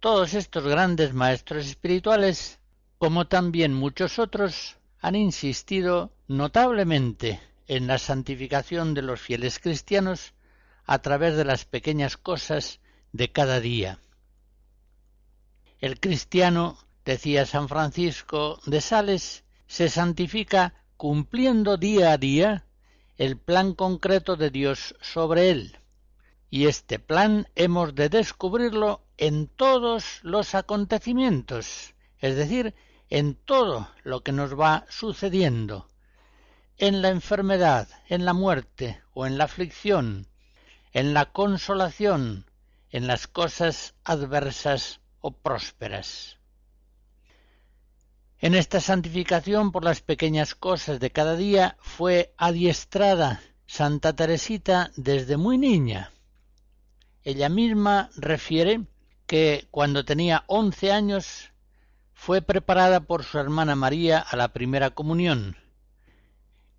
Todos 0.00 0.34
estos 0.34 0.64
grandes 0.64 1.12
maestros 1.14 1.66
espirituales, 1.66 2.58
como 2.98 3.26
también 3.26 3.74
muchos 3.74 4.18
otros, 4.18 4.76
han 5.02 5.16
insistido 5.16 6.12
notablemente 6.28 7.40
en 7.66 7.88
la 7.88 7.98
santificación 7.98 8.94
de 8.94 9.02
los 9.02 9.20
fieles 9.20 9.58
cristianos 9.58 10.32
a 10.86 11.00
través 11.00 11.36
de 11.36 11.44
las 11.44 11.64
pequeñas 11.64 12.16
cosas 12.16 12.78
de 13.10 13.32
cada 13.32 13.58
día. 13.58 13.98
El 15.80 15.98
cristiano, 15.98 16.78
decía 17.04 17.46
San 17.46 17.68
Francisco 17.68 18.60
de 18.64 18.80
Sales, 18.80 19.44
se 19.66 19.88
santifica 19.88 20.74
cumpliendo 20.96 21.76
día 21.76 22.12
a 22.12 22.16
día 22.16 22.64
el 23.16 23.36
plan 23.36 23.74
concreto 23.74 24.36
de 24.36 24.50
Dios 24.50 24.94
sobre 25.00 25.50
él. 25.50 25.78
Y 26.48 26.66
este 26.66 27.00
plan 27.00 27.48
hemos 27.56 27.96
de 27.96 28.08
descubrirlo 28.08 29.02
en 29.16 29.48
todos 29.48 30.20
los 30.22 30.54
acontecimientos, 30.54 31.94
es 32.20 32.36
decir, 32.36 32.74
en 33.12 33.34
todo 33.34 33.90
lo 34.04 34.22
que 34.22 34.32
nos 34.32 34.58
va 34.58 34.86
sucediendo, 34.88 35.86
en 36.78 37.02
la 37.02 37.10
enfermedad, 37.10 37.86
en 38.08 38.24
la 38.24 38.32
muerte 38.32 39.02
o 39.12 39.26
en 39.26 39.36
la 39.36 39.44
aflicción, 39.44 40.28
en 40.92 41.12
la 41.12 41.26
consolación, 41.26 42.46
en 42.88 43.06
las 43.06 43.26
cosas 43.26 43.94
adversas 44.02 45.00
o 45.20 45.30
prósperas. 45.30 46.38
En 48.38 48.54
esta 48.54 48.80
santificación 48.80 49.72
por 49.72 49.84
las 49.84 50.00
pequeñas 50.00 50.54
cosas 50.54 50.98
de 50.98 51.10
cada 51.10 51.36
día 51.36 51.76
fue 51.80 52.32
adiestrada 52.38 53.42
Santa 53.66 54.16
Teresita 54.16 54.90
desde 54.96 55.36
muy 55.36 55.58
niña. 55.58 56.12
Ella 57.24 57.50
misma 57.50 58.08
refiere 58.16 58.86
que 59.26 59.68
cuando 59.70 60.02
tenía 60.02 60.44
once 60.46 60.90
años 60.90 61.51
fue 62.24 62.40
preparada 62.40 63.00
por 63.00 63.24
su 63.24 63.40
hermana 63.40 63.74
María 63.74 64.20
a 64.20 64.36
la 64.36 64.52
primera 64.52 64.90
comunión. 64.90 65.56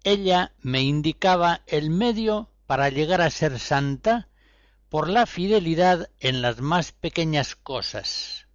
Ella 0.05 0.53
me 0.61 0.83
indicaba 0.83 1.63
el 1.67 1.89
medio 1.89 2.49
para 2.65 2.87
llegar 2.87 3.19
a 3.19 3.29
ser 3.29 3.59
santa 3.59 4.29
por 4.87 5.09
la 5.09 5.25
fidelidad 5.25 6.09
en 6.21 6.41
las 6.41 6.61
más 6.61 6.93
pequeñas 6.93 7.57
cosas. 7.57 8.47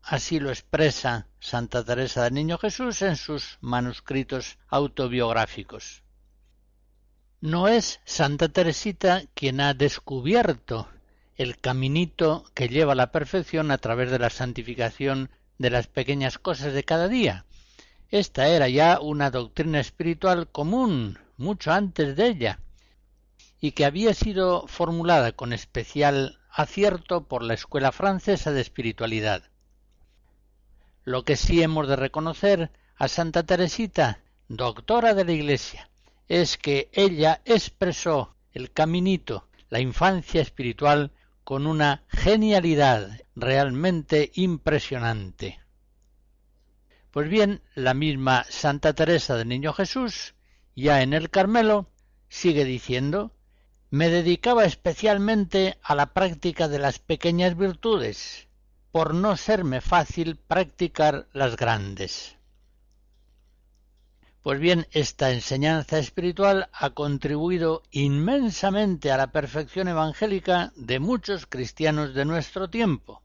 Así 0.00 0.40
lo 0.40 0.48
expresa 0.48 1.26
Santa 1.38 1.84
Teresa 1.84 2.24
del 2.24 2.32
Niño 2.32 2.56
Jesús 2.56 3.02
en 3.02 3.16
sus 3.16 3.58
manuscritos 3.60 4.56
autobiográficos. 4.68 6.02
No 7.42 7.68
es 7.68 8.00
Santa 8.06 8.48
Teresita 8.48 9.24
quien 9.34 9.60
ha 9.60 9.74
descubierto 9.74 10.88
el 11.40 11.58
caminito 11.58 12.44
que 12.52 12.68
lleva 12.68 12.92
a 12.92 12.96
la 12.96 13.12
perfección 13.12 13.70
a 13.70 13.78
través 13.78 14.10
de 14.10 14.18
la 14.18 14.28
santificación 14.28 15.30
de 15.56 15.70
las 15.70 15.86
pequeñas 15.86 16.36
cosas 16.38 16.74
de 16.74 16.84
cada 16.84 17.08
día. 17.08 17.46
Esta 18.10 18.48
era 18.48 18.68
ya 18.68 19.00
una 19.00 19.30
doctrina 19.30 19.80
espiritual 19.80 20.48
común 20.48 21.18
mucho 21.38 21.72
antes 21.72 22.14
de 22.14 22.26
ella 22.26 22.60
y 23.58 23.72
que 23.72 23.86
había 23.86 24.12
sido 24.12 24.66
formulada 24.66 25.32
con 25.32 25.54
especial 25.54 26.38
acierto 26.50 27.24
por 27.24 27.42
la 27.42 27.54
Escuela 27.54 27.90
Francesa 27.90 28.52
de 28.52 28.60
Espiritualidad. 28.60 29.42
Lo 31.04 31.24
que 31.24 31.36
sí 31.36 31.62
hemos 31.62 31.88
de 31.88 31.96
reconocer 31.96 32.70
a 32.96 33.08
Santa 33.08 33.44
Teresita, 33.44 34.20
doctora 34.48 35.14
de 35.14 35.24
la 35.24 35.32
Iglesia, 35.32 35.88
es 36.28 36.58
que 36.58 36.90
ella 36.92 37.40
expresó 37.46 38.34
el 38.52 38.70
caminito, 38.72 39.48
la 39.70 39.80
infancia 39.80 40.42
espiritual, 40.42 41.12
con 41.50 41.66
una 41.66 42.04
genialidad 42.06 43.10
realmente 43.34 44.30
impresionante. 44.34 45.58
Pues 47.10 47.28
bien, 47.28 47.60
la 47.74 47.92
misma 47.92 48.44
Santa 48.48 48.92
Teresa 48.92 49.34
del 49.34 49.48
Niño 49.48 49.72
Jesús, 49.72 50.36
ya 50.76 51.02
en 51.02 51.12
el 51.12 51.28
Carmelo, 51.28 51.90
sigue 52.28 52.64
diciendo 52.64 53.34
me 53.90 54.10
dedicaba 54.10 54.64
especialmente 54.64 55.76
a 55.82 55.96
la 55.96 56.12
práctica 56.14 56.68
de 56.68 56.78
las 56.78 57.00
pequeñas 57.00 57.56
virtudes, 57.56 58.46
por 58.92 59.12
no 59.12 59.36
serme 59.36 59.80
fácil 59.80 60.36
practicar 60.36 61.26
las 61.32 61.56
grandes. 61.56 62.36
Pues 64.42 64.58
bien, 64.58 64.86
esta 64.92 65.32
enseñanza 65.32 65.98
espiritual 65.98 66.70
ha 66.72 66.90
contribuido 66.90 67.82
inmensamente 67.90 69.12
a 69.12 69.18
la 69.18 69.32
perfección 69.32 69.86
evangélica 69.86 70.72
de 70.76 70.98
muchos 70.98 71.44
cristianos 71.44 72.14
de 72.14 72.24
nuestro 72.24 72.70
tiempo, 72.70 73.22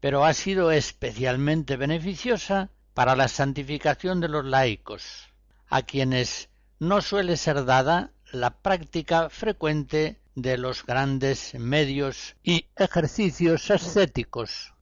pero 0.00 0.24
ha 0.24 0.32
sido 0.32 0.70
especialmente 0.70 1.76
beneficiosa 1.76 2.70
para 2.94 3.14
la 3.14 3.28
santificación 3.28 4.20
de 4.20 4.28
los 4.28 4.46
laicos, 4.46 5.28
a 5.68 5.82
quienes 5.82 6.48
no 6.78 7.02
suele 7.02 7.36
ser 7.36 7.66
dada 7.66 8.10
la 8.32 8.56
práctica 8.56 9.28
frecuente 9.28 10.18
de 10.34 10.56
los 10.56 10.86
grandes 10.86 11.54
medios 11.58 12.36
y 12.42 12.68
ejercicios 12.76 13.70
ascéticos. 13.70 14.72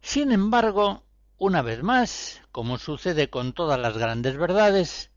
Sin 0.00 0.30
embargo, 0.30 1.02
una 1.40 1.62
vez 1.62 1.82
más, 1.82 2.42
como 2.52 2.76
sucede 2.76 3.30
con 3.30 3.54
todas 3.54 3.80
las 3.80 3.96
grandes 3.96 4.36
verdades, 4.36 5.10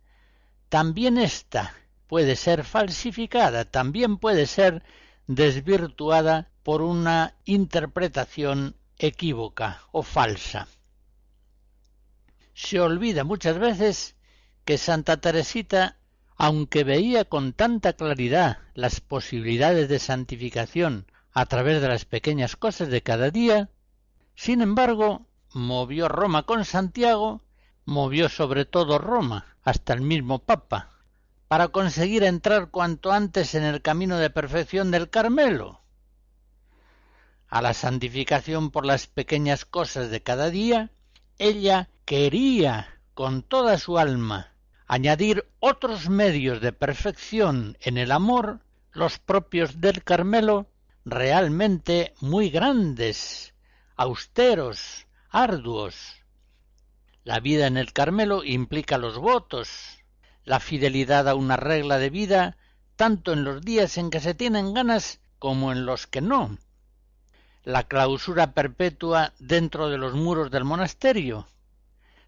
también 0.69 1.17
ésta 1.17 1.73
puede 2.07 2.37
ser 2.37 2.63
falsificada, 2.63 3.65
también 3.65 4.17
puede 4.17 4.45
ser 4.45 4.83
desvirtuada 5.27 6.49
por 6.63 6.81
una 6.81 7.35
interpretación 7.43 8.77
equívoca 8.97 9.81
o 9.91 10.01
falsa. 10.01 10.69
Se 12.53 12.79
olvida 12.79 13.25
muchas 13.25 13.59
veces 13.59 14.15
que 14.63 14.77
Santa 14.77 15.17
Teresita 15.17 15.97
aunque 16.37 16.85
veía 16.85 17.25
con 17.25 17.51
tanta 17.51 17.93
claridad 17.93 18.59
las 18.75 19.01
posibilidades 19.01 19.89
de 19.89 19.99
santificación 19.99 21.05
a 21.33 21.45
través 21.47 21.81
de 21.81 21.89
las 21.89 22.05
pequeñas 22.05 22.55
cosas 22.55 22.87
de 22.87 23.03
cada 23.03 23.29
día, 23.29 23.69
sin 24.35 24.61
embargo, 24.61 25.27
movió 25.53 26.07
Roma 26.07 26.43
con 26.43 26.65
Santiago, 26.65 27.41
movió 27.85 28.29
sobre 28.29 28.65
todo 28.65 28.97
Roma, 28.97 29.55
hasta 29.63 29.93
el 29.93 30.01
mismo 30.01 30.39
Papa, 30.39 30.89
para 31.47 31.67
conseguir 31.69 32.23
entrar 32.23 32.69
cuanto 32.69 33.11
antes 33.11 33.55
en 33.55 33.63
el 33.63 33.81
camino 33.81 34.17
de 34.17 34.29
perfección 34.29 34.91
del 34.91 35.09
Carmelo. 35.09 35.81
A 37.47 37.61
la 37.61 37.73
santificación 37.73 38.71
por 38.71 38.85
las 38.85 39.07
pequeñas 39.07 39.65
cosas 39.65 40.09
de 40.09 40.23
cada 40.23 40.49
día, 40.49 40.89
ella 41.37 41.89
quería 42.05 42.99
con 43.13 43.43
toda 43.43 43.77
su 43.77 43.99
alma 43.99 44.53
añadir 44.87 45.47
otros 45.59 46.09
medios 46.09 46.61
de 46.61 46.73
perfección 46.73 47.77
en 47.79 47.97
el 47.97 48.11
amor, 48.11 48.61
los 48.91 49.19
propios 49.19 49.79
del 49.79 50.03
Carmelo, 50.03 50.67
realmente 51.05 52.13
muy 52.21 52.49
grandes, 52.49 53.53
austeros, 53.95 55.07
arduos. 55.33 56.21
La 57.23 57.39
vida 57.39 57.65
en 57.65 57.75
el 57.75 57.91
Carmelo 57.91 58.43
implica 58.43 58.99
los 58.99 59.17
votos, 59.17 59.97
la 60.45 60.59
fidelidad 60.59 61.27
a 61.27 61.33
una 61.33 61.57
regla 61.57 61.97
de 61.97 62.11
vida, 62.11 62.57
tanto 62.95 63.33
en 63.33 63.43
los 63.43 63.61
días 63.61 63.97
en 63.97 64.11
que 64.11 64.19
se 64.19 64.35
tienen 64.35 64.75
ganas 64.75 65.21
como 65.39 65.71
en 65.71 65.87
los 65.87 66.05
que 66.05 66.21
no, 66.21 66.55
la 67.63 67.87
clausura 67.87 68.53
perpetua 68.53 69.33
dentro 69.39 69.89
de 69.89 69.97
los 69.97 70.13
muros 70.13 70.51
del 70.51 70.65
monasterio, 70.65 71.47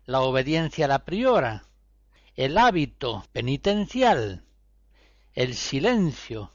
la 0.08 0.22
obediencia 0.22 0.86
a 0.86 0.88
la 0.90 1.06
priora, 1.06 1.66
el 2.36 2.58
hábito 2.58 3.24
penitencial, 3.32 4.44
el 5.34 5.54
silencio, 5.54 6.54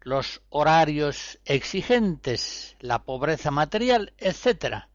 los 0.00 0.40
horarios 0.48 1.38
exigentes, 1.44 2.76
la 2.80 3.04
pobreza 3.04 3.50
material, 3.50 4.14
etc. 4.16 4.86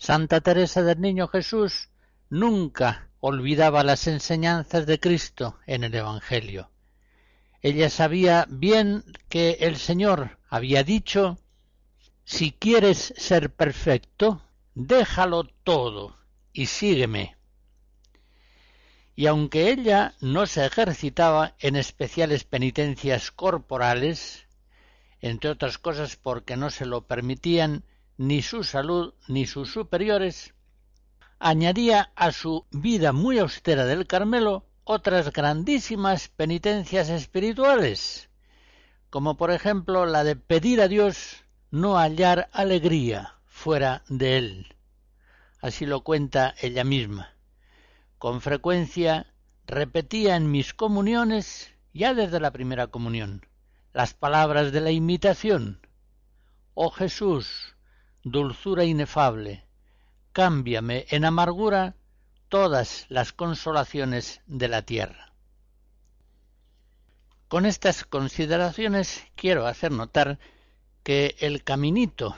Santa 0.00 0.40
Teresa 0.40 0.82
del 0.82 0.98
Niño 0.98 1.28
Jesús 1.28 1.90
nunca 2.30 3.10
olvidaba 3.20 3.84
las 3.84 4.06
enseñanzas 4.06 4.86
de 4.86 4.98
Cristo 4.98 5.58
en 5.66 5.84
el 5.84 5.94
Evangelio. 5.94 6.70
Ella 7.60 7.90
sabía 7.90 8.46
bien 8.48 9.04
que 9.28 9.58
el 9.60 9.76
Señor 9.76 10.38
había 10.48 10.84
dicho 10.84 11.38
Si 12.24 12.50
quieres 12.52 13.12
ser 13.18 13.52
perfecto, 13.52 14.42
déjalo 14.74 15.44
todo 15.44 16.16
y 16.54 16.64
sígueme 16.64 17.36
y 19.14 19.26
aunque 19.26 19.68
ella 19.68 20.14
no 20.22 20.46
se 20.46 20.64
ejercitaba 20.64 21.54
en 21.58 21.76
especiales 21.76 22.44
penitencias 22.44 23.30
corporales, 23.30 24.46
entre 25.20 25.50
otras 25.50 25.76
cosas 25.76 26.16
porque 26.16 26.56
no 26.56 26.70
se 26.70 26.86
lo 26.86 27.06
permitían 27.06 27.84
ni 28.20 28.42
su 28.42 28.64
salud 28.64 29.14
ni 29.28 29.46
sus 29.46 29.72
superiores, 29.72 30.52
añadía 31.38 32.12
a 32.16 32.32
su 32.32 32.66
vida 32.70 33.14
muy 33.14 33.38
austera 33.38 33.86
del 33.86 34.06
Carmelo 34.06 34.66
otras 34.84 35.32
grandísimas 35.32 36.28
penitencias 36.28 37.08
espirituales, 37.08 38.28
como 39.08 39.38
por 39.38 39.50
ejemplo 39.50 40.04
la 40.04 40.22
de 40.22 40.36
pedir 40.36 40.82
a 40.82 40.88
Dios 40.88 41.46
no 41.70 41.96
hallar 41.96 42.50
alegría 42.52 43.36
fuera 43.46 44.02
de 44.10 44.36
él. 44.36 44.76
Así 45.62 45.86
lo 45.86 46.02
cuenta 46.02 46.54
ella 46.60 46.84
misma. 46.84 47.32
Con 48.18 48.42
frecuencia 48.42 49.32
repetía 49.66 50.36
en 50.36 50.50
mis 50.50 50.74
comuniones, 50.74 51.74
ya 51.94 52.12
desde 52.12 52.38
la 52.38 52.50
primera 52.50 52.88
comunión, 52.88 53.46
las 53.94 54.12
palabras 54.12 54.72
de 54.72 54.82
la 54.82 54.90
imitación. 54.90 55.80
Oh 56.74 56.90
Jesús, 56.90 57.76
dulzura 58.22 58.84
inefable, 58.84 59.64
cámbiame 60.32 61.06
en 61.10 61.24
amargura 61.24 61.96
todas 62.48 63.06
las 63.08 63.32
consolaciones 63.32 64.40
de 64.46 64.68
la 64.68 64.82
tierra. 64.82 65.32
Con 67.48 67.66
estas 67.66 68.04
consideraciones 68.04 69.24
quiero 69.34 69.66
hacer 69.66 69.92
notar 69.92 70.38
que 71.02 71.36
el 71.40 71.64
caminito 71.64 72.36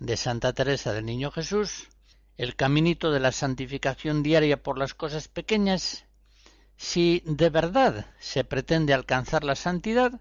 de 0.00 0.16
Santa 0.16 0.52
Teresa 0.52 0.92
del 0.92 1.04
Niño 1.04 1.30
Jesús 1.30 1.88
el 2.36 2.56
caminito 2.56 3.12
de 3.12 3.20
la 3.20 3.30
santificación 3.30 4.22
diaria 4.22 4.62
por 4.62 4.76
las 4.76 4.94
cosas 4.94 5.28
pequeñas 5.28 6.04
Si 6.76 7.22
de 7.24 7.48
verdad 7.48 8.06
se 8.18 8.42
pretende 8.42 8.92
alcanzar 8.92 9.44
la 9.44 9.54
santidad, 9.54 10.20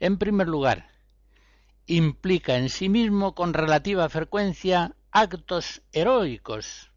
en 0.00 0.16
primer 0.16 0.48
lugar, 0.48 0.88
implica 1.86 2.56
en 2.56 2.68
sí 2.68 2.88
mismo 2.88 3.34
con 3.34 3.54
relativa 3.54 4.08
frecuencia 4.08 4.94
actos 5.10 5.82
heroicos, 5.92 6.90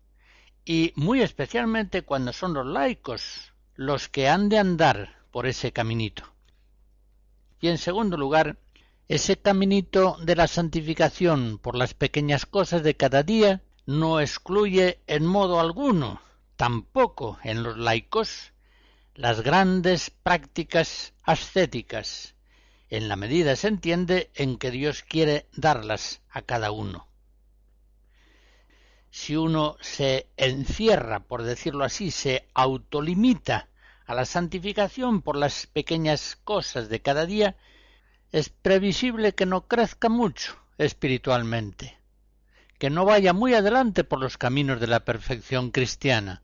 y 0.66 0.94
muy 0.96 1.22
especialmente 1.22 2.04
cuando 2.04 2.34
son 2.34 2.54
los 2.54 2.66
laicos 2.66 3.54
los 3.76 4.10
que 4.10 4.28
han 4.28 4.50
de 4.50 4.58
andar 4.58 5.16
por 5.32 5.48
ese 5.48 5.72
caminito. 5.72 6.24
Y 7.62 7.70
en 7.70 7.78
segundo 7.78 8.18
lugar, 8.18 8.58
ese 9.08 9.38
caminito 9.38 10.18
de 10.22 10.36
la 10.36 10.48
santificación 10.48 11.60
por 11.60 11.76
las 11.76 11.94
pequeñas 11.94 12.46
cosas 12.46 12.84
de 12.84 12.96
cada 12.96 13.24
día 13.24 13.62
no 13.86 14.20
excluye 14.20 15.00
en 15.08 15.26
modo 15.26 15.60
alguno, 15.60 16.22
tampoco 16.56 17.40
en 17.44 17.64
los 17.64 17.78
laicos, 17.78 18.54
las 19.16 19.42
grandes 19.42 20.10
prácticas 20.10 21.14
ascéticas, 21.24 22.36
en 22.90 23.08
la 23.08 23.16
medida 23.16 23.56
se 23.56 23.68
entiende 23.68 24.32
en 24.36 24.58
que 24.58 24.72
Dios 24.72 25.04
quiere 25.04 25.48
darlas 25.54 26.22
a 26.30 26.42
cada 26.42 26.72
uno. 26.72 27.08
Si 29.12 29.36
uno 29.36 29.78
se 29.82 30.28
encierra, 30.38 31.22
por 31.22 31.44
decirlo 31.44 31.84
así, 31.84 32.12
se 32.12 32.48
autolimita 32.54 33.68
a 34.06 34.14
la 34.16 34.26
santificación 34.26 35.22
por 35.22 35.36
las 35.36 35.68
pequeñas 35.68 36.38
cosas 36.44 36.90
de 36.90 37.02
cada 37.02 37.26
día, 37.26 37.56
es 38.32 38.50
previsible 38.50 39.34
que 39.34 39.46
no 39.46 39.68
crezca 39.68 40.10
mucho 40.10 40.56
espiritualmente, 40.78 41.98
que 42.78 42.90
no 42.90 43.06
vaya 43.06 43.34
muy 43.34 43.54
adelante 43.54 44.04
por 44.04 44.20
los 44.20 44.38
caminos 44.38 44.80
de 44.80 44.88
la 44.88 45.02
perfección 45.02 45.72
cristiana. 45.72 46.44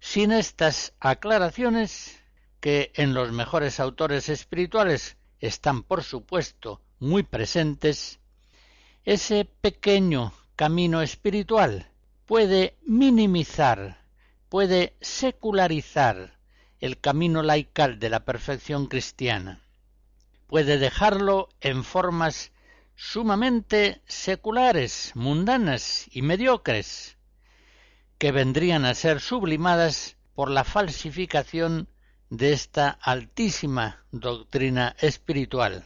Sin 0.00 0.32
estas 0.32 0.94
aclaraciones, 0.98 2.21
que 2.62 2.92
en 2.94 3.12
los 3.12 3.32
mejores 3.32 3.80
autores 3.80 4.28
espirituales 4.28 5.16
están, 5.40 5.82
por 5.82 6.04
supuesto, 6.04 6.80
muy 7.00 7.24
presentes, 7.24 8.20
ese 9.04 9.44
pequeño 9.60 10.32
camino 10.54 11.02
espiritual 11.02 11.90
puede 12.24 12.76
minimizar, 12.86 14.04
puede 14.48 14.94
secularizar 15.00 16.38
el 16.78 17.00
camino 17.00 17.42
laical 17.42 17.98
de 17.98 18.10
la 18.10 18.24
perfección 18.24 18.86
cristiana, 18.86 19.60
puede 20.46 20.78
dejarlo 20.78 21.48
en 21.60 21.82
formas 21.82 22.52
sumamente 22.94 24.02
seculares, 24.06 25.10
mundanas 25.16 26.06
y 26.12 26.22
mediocres, 26.22 27.16
que 28.18 28.30
vendrían 28.30 28.84
a 28.84 28.94
ser 28.94 29.20
sublimadas 29.20 30.16
por 30.36 30.48
la 30.48 30.62
falsificación 30.62 31.88
de 32.32 32.54
esta 32.54 32.88
altísima 33.02 34.06
doctrina 34.10 34.96
espiritual. 34.98 35.84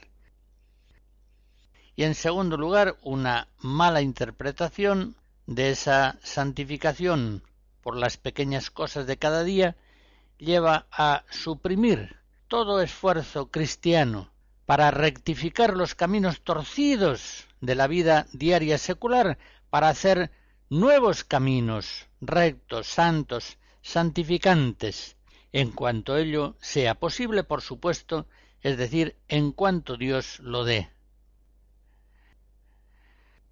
Y 1.97 2.05
en 2.05 2.14
segundo 2.14 2.57
lugar, 2.57 2.97
una 3.03 3.49
mala 3.59 4.01
interpretación 4.01 5.16
de 5.49 5.70
esa 5.70 6.20
santificación 6.22 7.42
por 7.82 7.97
las 7.97 8.16
pequeñas 8.16 8.70
cosas 8.70 9.09
de 9.09 9.16
cada 9.16 9.42
día 9.42 9.74
lleva 10.38 10.86
a 10.92 11.24
suprimir 11.30 12.14
todo 12.47 12.80
esfuerzo 12.80 13.51
cristiano 13.51 14.30
para 14.66 14.92
rectificar 14.92 15.76
los 15.76 15.97
caminos 15.97 16.42
torcidos 16.42 17.49
de 17.61 17.74
la 17.74 17.88
vida 17.88 18.28
diaria 18.32 18.78
secular, 18.78 19.36
para 19.68 19.88
hacer 19.88 20.30
nuevos 20.70 21.24
caminos 21.24 22.07
rectos, 22.20 22.86
santos, 22.86 23.59
santificantes, 23.82 25.15
en 25.57 25.70
cuanto 25.70 26.18
ello 26.18 26.54
sea 26.61 26.96
posible, 26.96 27.42
por 27.42 27.62
supuesto, 27.62 28.26
es 28.61 28.76
decir, 28.76 29.16
en 29.26 29.52
cuanto 29.52 29.96
Dios 29.96 30.38
lo 30.40 30.64
dé. 30.64 30.90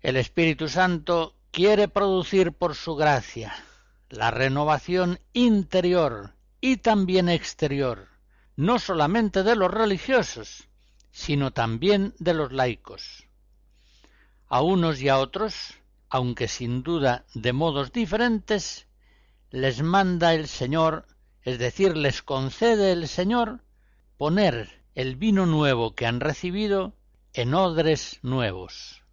El 0.03 0.19
Espíritu 0.19 0.69
Santo 0.69 1.35
quiere 1.51 1.89
producir 1.89 2.53
por 2.53 2.75
su 2.75 2.95
gracia 2.95 3.55
la 4.11 4.31
renovación 4.31 5.19
interior 5.33 6.35
y 6.61 6.77
también 6.77 7.31
exterior, 7.31 8.09
no 8.55 8.79
solamente 8.79 9.43
de 9.43 9.57
los 9.57 9.71
religiosos, 9.71 10.69
sino 11.11 11.53
también 11.53 12.13
de 12.19 12.35
los 12.35 12.53
laicos. 12.53 13.27
A 14.49 14.61
unos 14.61 15.01
y 15.01 15.09
a 15.09 15.17
otros, 15.17 15.79
aunque 16.11 16.49
sin 16.49 16.83
duda 16.83 17.25
de 17.33 17.55
modos 17.55 17.93
diferentes, 17.93 18.89
les 19.51 19.83
manda 19.83 20.35
el 20.35 20.49
Señor 20.49 21.07
es 21.45 21.59
decir, 21.59 21.97
les 21.97 22.23
concede 22.23 22.93
el 22.93 23.07
Señor 23.07 23.61
poner 24.17 24.83
el 24.95 25.17
vino 25.17 25.47
nuevo 25.47 25.95
que 25.95 26.07
han 26.07 26.21
recibido 26.21 26.95
en 27.33 27.55
odres 27.55 28.19
nuevos. 28.23 29.04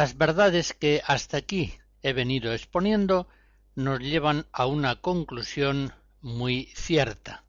Las 0.00 0.16
verdades 0.16 0.74
que 0.74 1.02
hasta 1.04 1.38
aquí 1.38 1.74
he 2.04 2.12
venido 2.12 2.52
exponiendo 2.52 3.26
nos 3.74 3.98
llevan 3.98 4.46
a 4.52 4.66
una 4.66 5.00
conclusión 5.00 5.92
muy 6.20 6.66
cierta, 6.76 7.42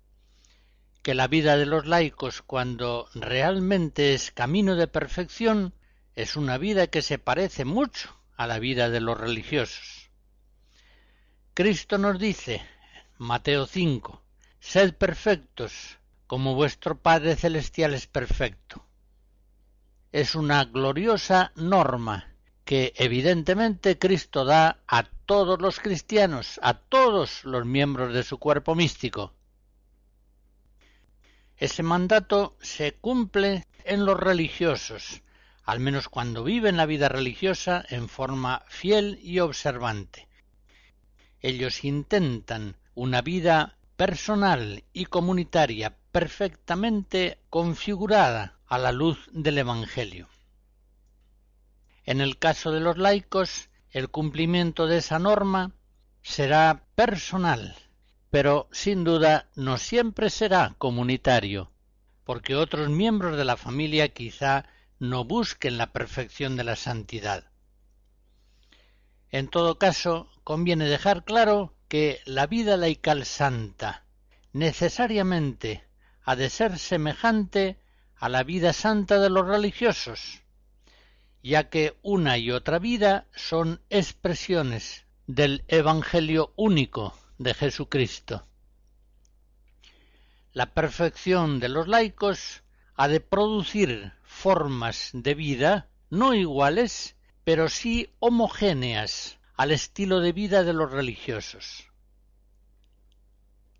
que 1.03 1.13
la 1.13 1.27
vida 1.27 1.57
de 1.57 1.67
los 1.67 1.85
laicos 1.85 2.41
cuando 2.41 3.07
realmente 3.13 4.15
es 4.15 4.31
camino 4.31 4.75
de 4.75 4.87
perfección 4.87 5.75
es 6.15 6.35
una 6.35 6.57
vida 6.57 6.87
que 6.87 7.03
se 7.03 7.19
parece 7.19 7.65
mucho 7.65 8.19
a 8.35 8.47
la 8.47 8.57
vida 8.57 8.89
de 8.89 9.01
los 9.01 9.15
religiosos. 9.15 10.09
Cristo 11.53 11.99
nos 11.99 12.17
dice, 12.17 12.63
Mateo 13.19 13.67
5, 13.67 14.23
Sed 14.59 14.95
perfectos, 14.95 15.99
como 16.25 16.55
vuestro 16.55 16.97
Padre 16.97 17.35
Celestial 17.35 17.93
es 17.93 18.07
perfecto. 18.07 18.83
Es 20.11 20.33
una 20.33 20.65
gloriosa 20.65 21.51
norma 21.53 22.29
que 22.69 22.93
evidentemente 22.97 23.97
Cristo 23.97 24.45
da 24.45 24.77
a 24.87 25.01
todos 25.01 25.59
los 25.59 25.79
cristianos, 25.79 26.59
a 26.61 26.75
todos 26.75 27.43
los 27.43 27.65
miembros 27.65 28.13
de 28.13 28.21
su 28.21 28.37
cuerpo 28.37 28.75
místico. 28.75 29.33
Ese 31.57 31.81
mandato 31.81 32.55
se 32.61 32.93
cumple 32.93 33.65
en 33.85 34.05
los 34.05 34.19
religiosos, 34.19 35.23
al 35.63 35.79
menos 35.79 36.09
cuando 36.09 36.43
viven 36.43 36.77
la 36.77 36.85
vida 36.85 37.09
religiosa 37.09 37.83
en 37.89 38.07
forma 38.07 38.61
fiel 38.67 39.19
y 39.23 39.39
observante. 39.39 40.27
Ellos 41.41 41.83
intentan 41.83 42.77
una 42.93 43.23
vida 43.23 43.77
personal 43.95 44.83
y 44.93 45.05
comunitaria 45.05 45.97
perfectamente 46.11 47.39
configurada 47.49 48.59
a 48.67 48.77
la 48.77 48.91
luz 48.91 49.27
del 49.31 49.57
Evangelio. 49.57 50.27
En 52.09 52.21
el 52.21 52.39
caso 52.39 52.71
de 52.71 52.79
los 52.79 52.97
laicos, 52.97 53.69
el 53.91 54.09
cumplimiento 54.09 54.87
de 54.87 54.97
esa 54.97 55.19
norma 55.19 55.73
será 56.23 56.81
personal, 56.95 57.75
pero 58.31 58.67
sin 58.71 59.03
duda 59.03 59.47
no 59.53 59.77
siempre 59.77 60.31
será 60.31 60.73
comunitario, 60.79 61.71
porque 62.23 62.55
otros 62.55 62.89
miembros 62.89 63.37
de 63.37 63.45
la 63.45 63.57
familia 63.57 64.09
quizá 64.09 64.65
no 64.97 65.23
busquen 65.23 65.77
la 65.77 65.93
perfección 65.93 66.55
de 66.55 66.63
la 66.63 66.75
santidad. 66.75 67.43
En 69.29 69.47
todo 69.47 69.77
caso, 69.77 70.31
conviene 70.43 70.85
dejar 70.85 71.23
claro 71.25 71.75
que 71.89 72.21
la 72.25 72.47
vida 72.47 72.75
laical 72.75 73.23
santa 73.23 74.03
necesariamente 74.51 75.83
ha 76.23 76.35
de 76.35 76.49
ser 76.49 76.79
semejante 76.79 77.77
a 78.15 78.29
la 78.29 78.41
vida 78.41 78.73
santa 78.73 79.19
de 79.19 79.29
los 79.29 79.47
religiosos, 79.47 80.41
ya 81.43 81.69
que 81.69 81.97
una 82.01 82.37
y 82.37 82.51
otra 82.51 82.79
vida 82.79 83.27
son 83.35 83.81
expresiones 83.89 85.05
del 85.27 85.63
Evangelio 85.67 86.53
único 86.55 87.13
de 87.37 87.53
Jesucristo. 87.53 88.45
La 90.51 90.73
perfección 90.73 91.59
de 91.59 91.69
los 91.69 91.87
laicos 91.87 92.63
ha 92.95 93.07
de 93.07 93.19
producir 93.19 94.13
formas 94.23 95.11
de 95.13 95.35
vida 95.35 95.89
no 96.09 96.33
iguales, 96.33 97.15
pero 97.43 97.69
sí 97.69 98.09
homogéneas 98.19 99.39
al 99.55 99.71
estilo 99.71 100.19
de 100.19 100.31
vida 100.33 100.63
de 100.63 100.73
los 100.73 100.91
religiosos. 100.91 101.87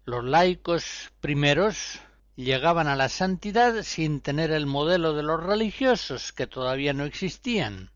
Los 0.06 0.24
laicos 0.24 1.12
primeros 1.20 2.00
llegaban 2.40 2.88
a 2.88 2.96
la 2.96 3.10
santidad 3.10 3.84
sin 3.84 4.22
tener 4.22 4.52
el 4.52 4.66
modelo 4.66 5.14
de 5.14 5.24
los 5.24 5.44
religiosos, 5.44 6.32
que 6.32 6.48
todavía 6.48 6.94
no 6.94 7.04
existían. 7.04 7.92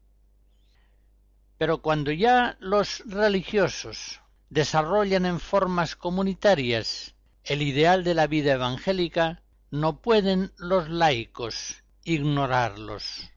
Pero 1.57 1.81
cuando 1.81 2.11
ya 2.11 2.57
los 2.59 3.03
religiosos 3.05 4.19
desarrollan 4.49 5.25
en 5.25 5.39
formas 5.39 5.95
comunitarias 5.95 7.15
el 7.45 7.61
ideal 7.61 8.03
de 8.03 8.15
la 8.15 8.27
vida 8.27 8.53
evangélica, 8.53 9.41
no 9.71 10.01
pueden 10.01 10.51
los 10.57 10.89
laicos 10.89 11.81
ignorarlos. 12.03 13.31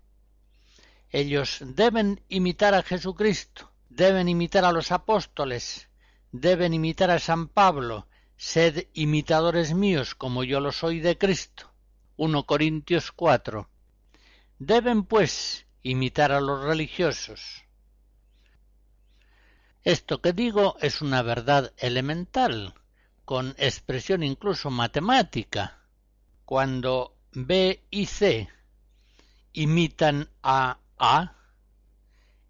Ellos 1.10 1.58
deben 1.60 2.20
imitar 2.28 2.74
a 2.74 2.82
Jesucristo, 2.82 3.70
deben 3.88 4.28
imitar 4.28 4.64
a 4.64 4.72
los 4.72 4.90
apóstoles, 4.90 5.88
deben 6.32 6.74
imitar 6.74 7.12
a 7.12 7.20
San 7.20 7.46
Pablo, 7.46 8.08
sed 8.36 8.86
imitadores 8.92 9.74
míos 9.74 10.14
como 10.14 10.44
yo 10.44 10.60
lo 10.60 10.72
soy 10.72 11.00
de 11.00 11.18
Cristo. 11.18 11.70
1 12.16 12.46
Corintios 12.46 13.12
4. 13.12 13.68
Deben, 14.58 15.04
pues, 15.04 15.66
imitar 15.82 16.32
a 16.32 16.40
los 16.40 16.62
religiosos. 16.64 17.64
Esto 19.84 20.20
que 20.20 20.32
digo 20.32 20.76
es 20.80 21.00
una 21.00 21.22
verdad 21.22 21.72
elemental, 21.76 22.74
con 23.24 23.54
expresión 23.58 24.22
incluso 24.22 24.70
matemática. 24.70 25.78
Cuando 26.44 27.16
B 27.32 27.82
y 27.90 28.06
C 28.06 28.48
imitan 29.52 30.28
a 30.42 30.78
A, 30.98 31.36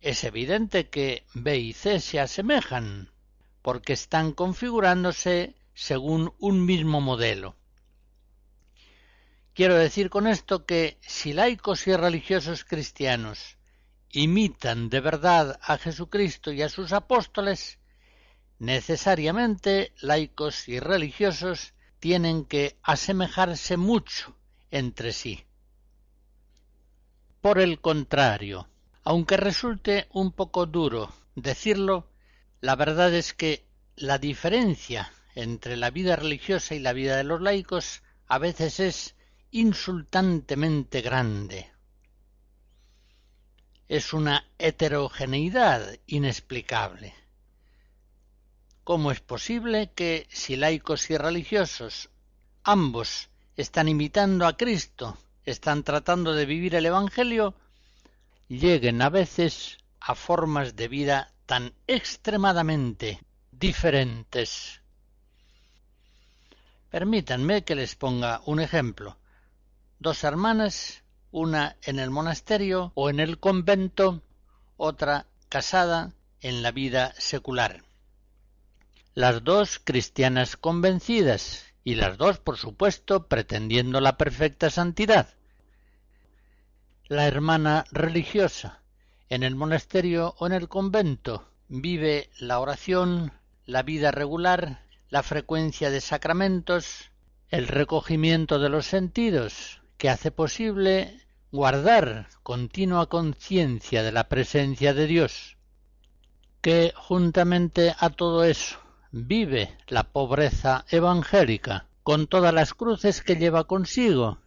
es 0.01 0.24
evidente 0.24 0.89
que 0.89 1.26
B 1.34 1.59
y 1.59 1.72
C 1.72 2.01
se 2.01 2.20
asemejan, 2.20 3.11
porque 3.62 3.93
están 3.93 4.32
configurándose 4.32 5.57
según 5.76 6.32
un 6.38 6.64
mismo 6.64 7.02
modelo. 7.02 7.54
Quiero 9.52 9.76
decir 9.76 10.08
con 10.08 10.26
esto 10.26 10.64
que 10.64 10.98
si 11.02 11.34
laicos 11.34 11.86
y 11.86 11.94
religiosos 11.94 12.64
cristianos 12.64 13.58
imitan 14.10 14.88
de 14.88 15.00
verdad 15.00 15.60
a 15.62 15.76
Jesucristo 15.76 16.50
y 16.50 16.62
a 16.62 16.70
sus 16.70 16.94
apóstoles, 16.94 17.78
necesariamente 18.58 19.92
laicos 20.00 20.66
y 20.66 20.80
religiosos 20.80 21.74
tienen 22.00 22.46
que 22.46 22.78
asemejarse 22.82 23.76
mucho 23.76 24.34
entre 24.70 25.12
sí. 25.12 25.44
Por 27.42 27.60
el 27.60 27.82
contrario, 27.82 28.66
aunque 29.04 29.36
resulte 29.36 30.06
un 30.10 30.32
poco 30.32 30.64
duro 30.64 31.12
decirlo, 31.34 32.08
la 32.62 32.76
verdad 32.76 33.12
es 33.12 33.34
que 33.34 33.66
la 33.94 34.16
diferencia 34.16 35.12
entre 35.37 35.76
la 35.76 35.91
vida 35.91 36.16
religiosa 36.16 36.74
y 36.74 36.80
la 36.80 36.93
vida 36.93 37.16
de 37.16 37.24
los 37.24 37.41
laicos 37.41 38.03
a 38.26 38.39
veces 38.39 38.80
es 38.80 39.14
insultantemente 39.53 41.03
grande. 41.03 41.70
Es 43.87 44.12
una 44.12 44.49
heterogeneidad 44.59 45.99
inexplicable. 46.07 47.14
¿Cómo 48.82 49.12
es 49.12 49.20
posible 49.20 49.93
que 49.95 50.26
si 50.30 50.57
laicos 50.57 51.11
y 51.11 51.16
religiosos 51.16 52.11
ambos 52.64 53.28
están 53.57 53.89
imitando 53.89 54.47
a 54.47 54.57
Cristo 54.57 55.16
están 55.45 55.84
tratando 55.84 56.32
de 56.34 56.47
vivir 56.47 56.74
el 56.74 56.87
Evangelio 56.87 57.55
lleguen 58.49 59.03
a 59.03 59.11
veces 59.11 59.78
a 60.01 60.14
formas 60.14 60.76
de 60.76 60.89
vida 60.89 61.32
tan 61.47 61.72
extremadamente 61.87 63.20
diferentes. 63.53 64.82
Permítanme 66.91 67.64
que 67.64 67.74
les 67.74 67.97
ponga 67.97 68.41
un 68.47 68.61
ejemplo. 68.61 69.16
Dos 69.99 70.24
hermanas, 70.24 71.03
una 71.30 71.76
en 71.82 71.99
el 71.99 72.11
monasterio 72.11 72.93
o 72.95 73.11
en 73.11 73.20
el 73.20 73.39
convento, 73.39 74.22
otra 74.76 75.26
casada 75.49 76.12
en 76.41 76.62
la 76.62 76.70
vida 76.70 77.12
secular. 77.18 77.82
Las 79.14 79.43
dos 79.43 79.80
cristianas 79.82 80.57
convencidas 80.57 81.64
y 81.82 81.95
las 81.95 82.18
dos, 82.18 82.39
por 82.39 82.57
supuesto, 82.57 83.26
pretendiendo 83.26 84.01
la 84.01 84.16
perfecta 84.16 84.70
santidad. 84.70 85.34
La 87.09 87.26
hermana 87.26 87.84
religiosa, 87.91 88.82
en 89.28 89.43
el 89.43 89.55
monasterio 89.57 90.34
o 90.39 90.47
en 90.47 90.53
el 90.53 90.68
convento, 90.68 91.49
vive 91.68 92.30
la 92.39 92.61
oración, 92.61 93.32
la 93.64 93.82
vida 93.82 94.11
regular, 94.11 94.86
la 95.09 95.22
frecuencia 95.22 95.90
de 95.90 96.00
sacramentos, 96.00 97.12
el 97.48 97.68
recogimiento 97.68 98.59
de 98.59 98.68
los 98.68 98.86
sentidos, 98.86 99.80
que 99.98 100.11
hace 100.11 100.30
posible 100.30 101.26
guardar 101.52 102.28
continua 102.42 103.09
conciencia 103.09 104.02
de 104.02 104.12
la 104.12 104.28
presencia 104.28 104.94
de 104.94 105.07
Dios, 105.07 105.57
que 106.61 106.92
juntamente 106.96 107.94
a 107.98 108.11
todo 108.11 108.44
eso 108.44 108.78
vive 109.12 109.78
la 109.86 110.02
pobreza 110.02 110.84
evangélica, 110.90 111.86
con 112.02 112.26
todas 112.26 112.52
las 112.52 112.74
cruces 112.74 113.22
que 113.22 113.36
lleva 113.36 113.64
consigo, 113.64 114.38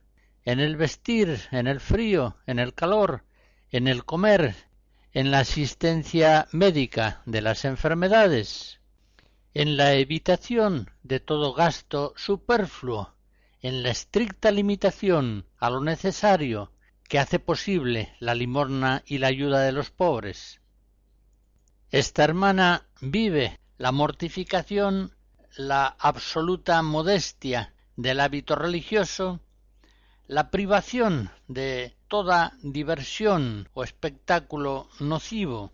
en 0.43 0.59
el 0.59 0.75
vestir, 0.75 1.41
en 1.51 1.67
el 1.67 1.79
frío, 1.79 2.37
en 2.45 2.59
el 2.59 2.73
calor, 2.73 3.23
en 3.71 3.87
el 3.87 4.03
comer, 4.05 4.55
en 5.13 5.31
la 5.31 5.39
asistencia 5.39 6.47
médica 6.51 7.21
de 7.25 7.41
las 7.41 7.65
enfermedades, 7.65 8.78
en 9.59 9.75
la 9.75 9.95
evitación 9.95 10.89
de 11.03 11.19
todo 11.19 11.53
gasto 11.53 12.13
superfluo, 12.15 13.13
en 13.61 13.83
la 13.83 13.89
estricta 13.89 14.51
limitación 14.51 15.47
a 15.57 15.69
lo 15.69 15.81
necesario 15.81 16.71
que 17.09 17.19
hace 17.19 17.39
posible 17.39 18.15
la 18.21 18.35
limorna 18.35 19.03
y 19.05 19.17
la 19.17 19.27
ayuda 19.27 19.59
de 19.59 19.73
los 19.73 19.91
pobres. 19.91 20.61
Esta 21.91 22.23
hermana 22.23 22.85
vive 23.01 23.59
la 23.77 23.91
mortificación, 23.91 25.13
la 25.57 25.87
absoluta 25.87 26.81
modestia 26.81 27.73
del 27.97 28.21
hábito 28.21 28.55
religioso, 28.55 29.41
la 30.25 30.51
privación 30.51 31.31
de 31.49 31.97
toda 32.07 32.53
diversión 32.61 33.67
o 33.73 33.83
espectáculo 33.83 34.87
nocivo, 35.01 35.73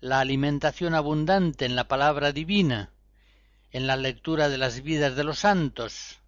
la 0.00 0.20
alimentación 0.20 0.94
abundante 0.94 1.66
en 1.66 1.76
la 1.76 1.86
palabra 1.86 2.32
divina, 2.32 2.93
en 3.74 3.88
la 3.88 3.96
lectura 3.96 4.48
de 4.48 4.56
las 4.56 4.84
vidas 4.84 5.16
de 5.16 5.24
los 5.24 5.40
santos, 5.40 6.20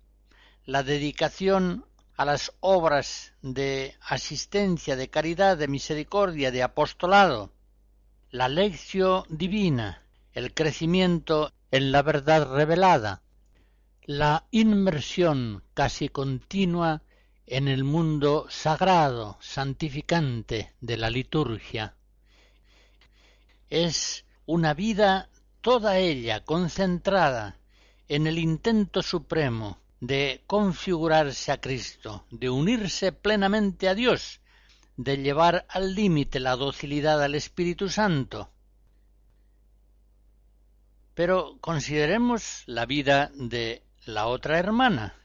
la 0.64 0.82
dedicación 0.82 1.84
a 2.16 2.24
las 2.24 2.52
obras 2.58 3.34
de 3.40 3.94
asistencia, 4.00 4.96
de 4.96 5.10
caridad, 5.10 5.56
de 5.56 5.68
misericordia, 5.68 6.50
de 6.50 6.64
apostolado, 6.64 7.52
la 8.32 8.48
lección 8.48 9.22
divina, 9.28 10.02
el 10.32 10.54
crecimiento 10.54 11.52
en 11.70 11.92
la 11.92 12.02
verdad 12.02 12.52
revelada, 12.52 13.22
la 14.02 14.44
inmersión 14.50 15.62
casi 15.72 16.08
continua 16.08 17.02
en 17.46 17.68
el 17.68 17.84
mundo 17.84 18.46
sagrado, 18.50 19.38
santificante 19.40 20.72
de 20.80 20.96
la 20.96 21.10
liturgia. 21.10 21.94
Es 23.70 24.24
una 24.46 24.74
vida 24.74 25.28
toda 25.66 25.98
ella 25.98 26.44
concentrada 26.44 27.58
en 28.06 28.28
el 28.28 28.38
intento 28.38 29.02
supremo 29.02 29.80
de 29.98 30.44
configurarse 30.46 31.50
a 31.50 31.60
Cristo, 31.60 32.24
de 32.30 32.48
unirse 32.48 33.10
plenamente 33.10 33.88
a 33.88 33.96
Dios, 33.96 34.40
de 34.96 35.16
llevar 35.16 35.66
al 35.68 35.96
límite 35.96 36.38
la 36.38 36.54
docilidad 36.54 37.20
al 37.20 37.34
Espíritu 37.34 37.88
Santo. 37.88 38.48
Pero 41.14 41.58
consideremos 41.60 42.62
la 42.66 42.86
vida 42.86 43.32
de 43.34 43.82
la 44.04 44.28
otra 44.28 44.60
hermana, 44.60 45.16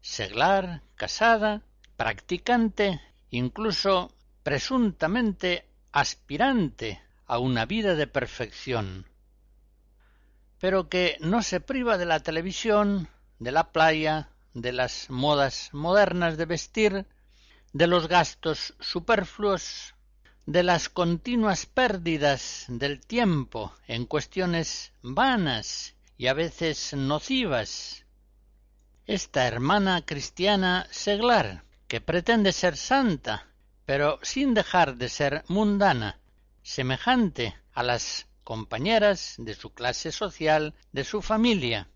seglar, 0.00 0.82
casada, 0.96 1.62
practicante, 1.96 3.00
incluso 3.30 4.12
presuntamente 4.42 5.68
aspirante 5.92 7.00
a 7.26 7.38
una 7.38 7.64
vida 7.64 7.94
de 7.94 8.08
perfección, 8.08 9.07
pero 10.58 10.88
que 10.88 11.16
no 11.20 11.42
se 11.42 11.60
priva 11.60 11.98
de 11.98 12.06
la 12.06 12.20
televisión, 12.20 13.08
de 13.38 13.52
la 13.52 13.72
playa, 13.72 14.30
de 14.54 14.72
las 14.72 15.08
modas 15.10 15.70
modernas 15.72 16.36
de 16.36 16.46
vestir, 16.46 17.06
de 17.72 17.86
los 17.86 18.08
gastos 18.08 18.74
superfluos, 18.80 19.94
de 20.46 20.62
las 20.62 20.88
continuas 20.88 21.66
pérdidas 21.66 22.64
del 22.68 23.00
tiempo 23.00 23.74
en 23.86 24.06
cuestiones 24.06 24.92
vanas 25.02 25.94
y 26.16 26.26
a 26.26 26.34
veces 26.34 26.94
nocivas. 26.94 28.04
Esta 29.06 29.46
hermana 29.46 30.04
cristiana 30.04 30.86
seglar, 30.90 31.64
que 31.86 32.00
pretende 32.00 32.52
ser 32.52 32.76
santa, 32.76 33.46
pero 33.86 34.18
sin 34.22 34.54
dejar 34.54 34.96
de 34.96 35.08
ser 35.08 35.44
mundana, 35.48 36.18
semejante 36.62 37.54
a 37.72 37.82
las 37.82 38.26
compañeras 38.48 39.34
de 39.36 39.52
su 39.52 39.74
clase 39.74 40.10
social, 40.10 40.74
de 40.92 41.04
su 41.04 41.20
familia, 41.20 41.90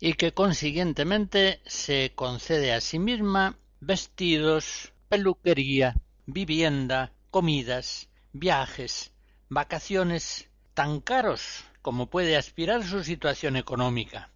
y 0.00 0.14
que 0.14 0.32
consiguientemente 0.32 1.60
se 1.66 2.12
concede 2.14 2.72
a 2.72 2.80
sí 2.80 2.98
misma 2.98 3.58
vestidos, 3.78 4.94
peluquería, 5.10 6.00
vivienda, 6.24 7.12
comidas, 7.30 8.08
viajes, 8.32 9.12
vacaciones 9.50 10.48
tan 10.72 11.02
caros 11.02 11.62
como 11.82 12.08
puede 12.08 12.38
aspirar 12.38 12.82
su 12.82 13.04
situación 13.04 13.56
económica, 13.56 14.30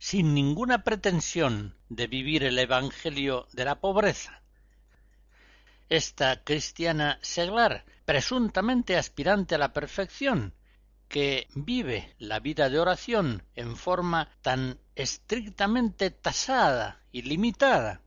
sin 0.00 0.34
ninguna 0.34 0.82
pretensión 0.82 1.76
de 1.88 2.08
vivir 2.08 2.42
el 2.42 2.58
Evangelio 2.58 3.46
de 3.52 3.64
la 3.64 3.80
pobreza. 3.80 4.42
Esta 5.88 6.42
cristiana 6.42 7.20
seglar, 7.22 7.84
presuntamente 8.04 8.96
aspirante 8.96 9.54
a 9.54 9.58
la 9.58 9.72
perfección, 9.72 10.52
que 11.14 11.46
vive 11.54 12.12
la 12.18 12.40
vida 12.40 12.68
de 12.68 12.80
oración 12.80 13.44
en 13.54 13.76
forma 13.76 14.28
tan 14.42 14.80
estrictamente 14.96 16.10
tasada 16.10 17.02
y 17.12 17.22
limitada, 17.22 18.00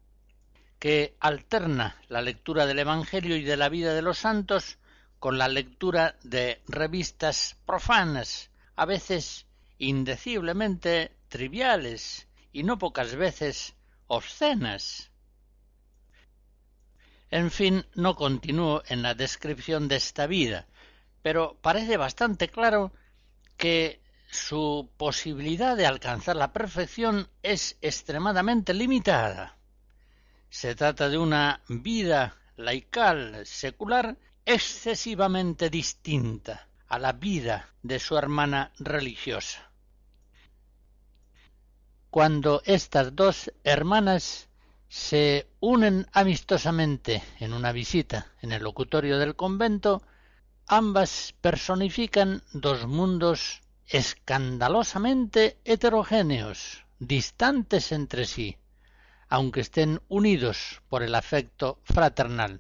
que 0.77 1.15
alterna 1.21 1.95
la 2.09 2.21
lectura 2.21 2.65
del 2.65 2.79
Evangelio 2.79 3.37
y 3.37 3.43
de 3.43 3.55
la 3.55 3.69
vida 3.69 3.93
de 3.93 4.01
los 4.01 4.17
santos 4.17 4.77
con 5.19 5.37
la 5.37 5.47
lectura 5.47 6.17
de 6.23 6.61
revistas 6.67 7.55
profanas, 7.65 8.49
a 8.75 8.83
veces 8.85 9.45
indeciblemente 9.77 11.15
triviales 11.29 12.27
y 12.51 12.63
no 12.63 12.77
pocas 12.77 13.15
veces 13.15 13.73
obscenas. 14.07 15.11
En 17.31 17.51
fin, 17.51 17.85
no 17.95 18.17
continúo 18.17 18.83
en 18.85 19.01
la 19.01 19.13
descripción 19.13 19.87
de 19.87 19.95
esta 19.95 20.27
vida, 20.27 20.67
pero 21.21 21.57
parece 21.61 21.97
bastante 21.97 22.49
claro 22.49 22.91
que 23.57 24.01
su 24.29 24.89
posibilidad 24.97 25.75
de 25.75 25.85
alcanzar 25.85 26.35
la 26.35 26.53
perfección 26.53 27.29
es 27.43 27.77
extremadamente 27.81 28.73
limitada. 28.73 29.57
Se 30.49 30.75
trata 30.75 31.09
de 31.09 31.17
una 31.17 31.61
vida 31.67 32.37
laical, 32.55 33.45
secular, 33.45 34.17
excesivamente 34.45 35.69
distinta 35.69 36.67
a 36.87 36.99
la 36.99 37.13
vida 37.13 37.69
de 37.83 37.99
su 37.99 38.17
hermana 38.17 38.71
religiosa. 38.79 39.71
Cuando 42.09 42.61
estas 42.65 43.15
dos 43.15 43.51
hermanas 43.63 44.47
se 44.87 45.47
unen 45.59 46.07
amistosamente 46.13 47.21
en 47.39 47.53
una 47.53 47.71
visita 47.71 48.27
en 48.41 48.53
el 48.53 48.63
locutorio 48.63 49.19
del 49.19 49.35
convento, 49.35 50.01
Ambas 50.69 51.33
personifican 51.39 52.43
dos 52.51 52.87
mundos 52.87 53.61
escandalosamente 53.87 55.57
heterogéneos, 55.63 56.83
distantes 56.99 57.93
entre 57.93 58.25
sí, 58.25 58.57
aunque 59.29 59.61
estén 59.61 60.01
unidos 60.09 60.81
por 60.89 61.03
el 61.03 61.15
afecto 61.15 61.79
fraternal. 61.85 62.59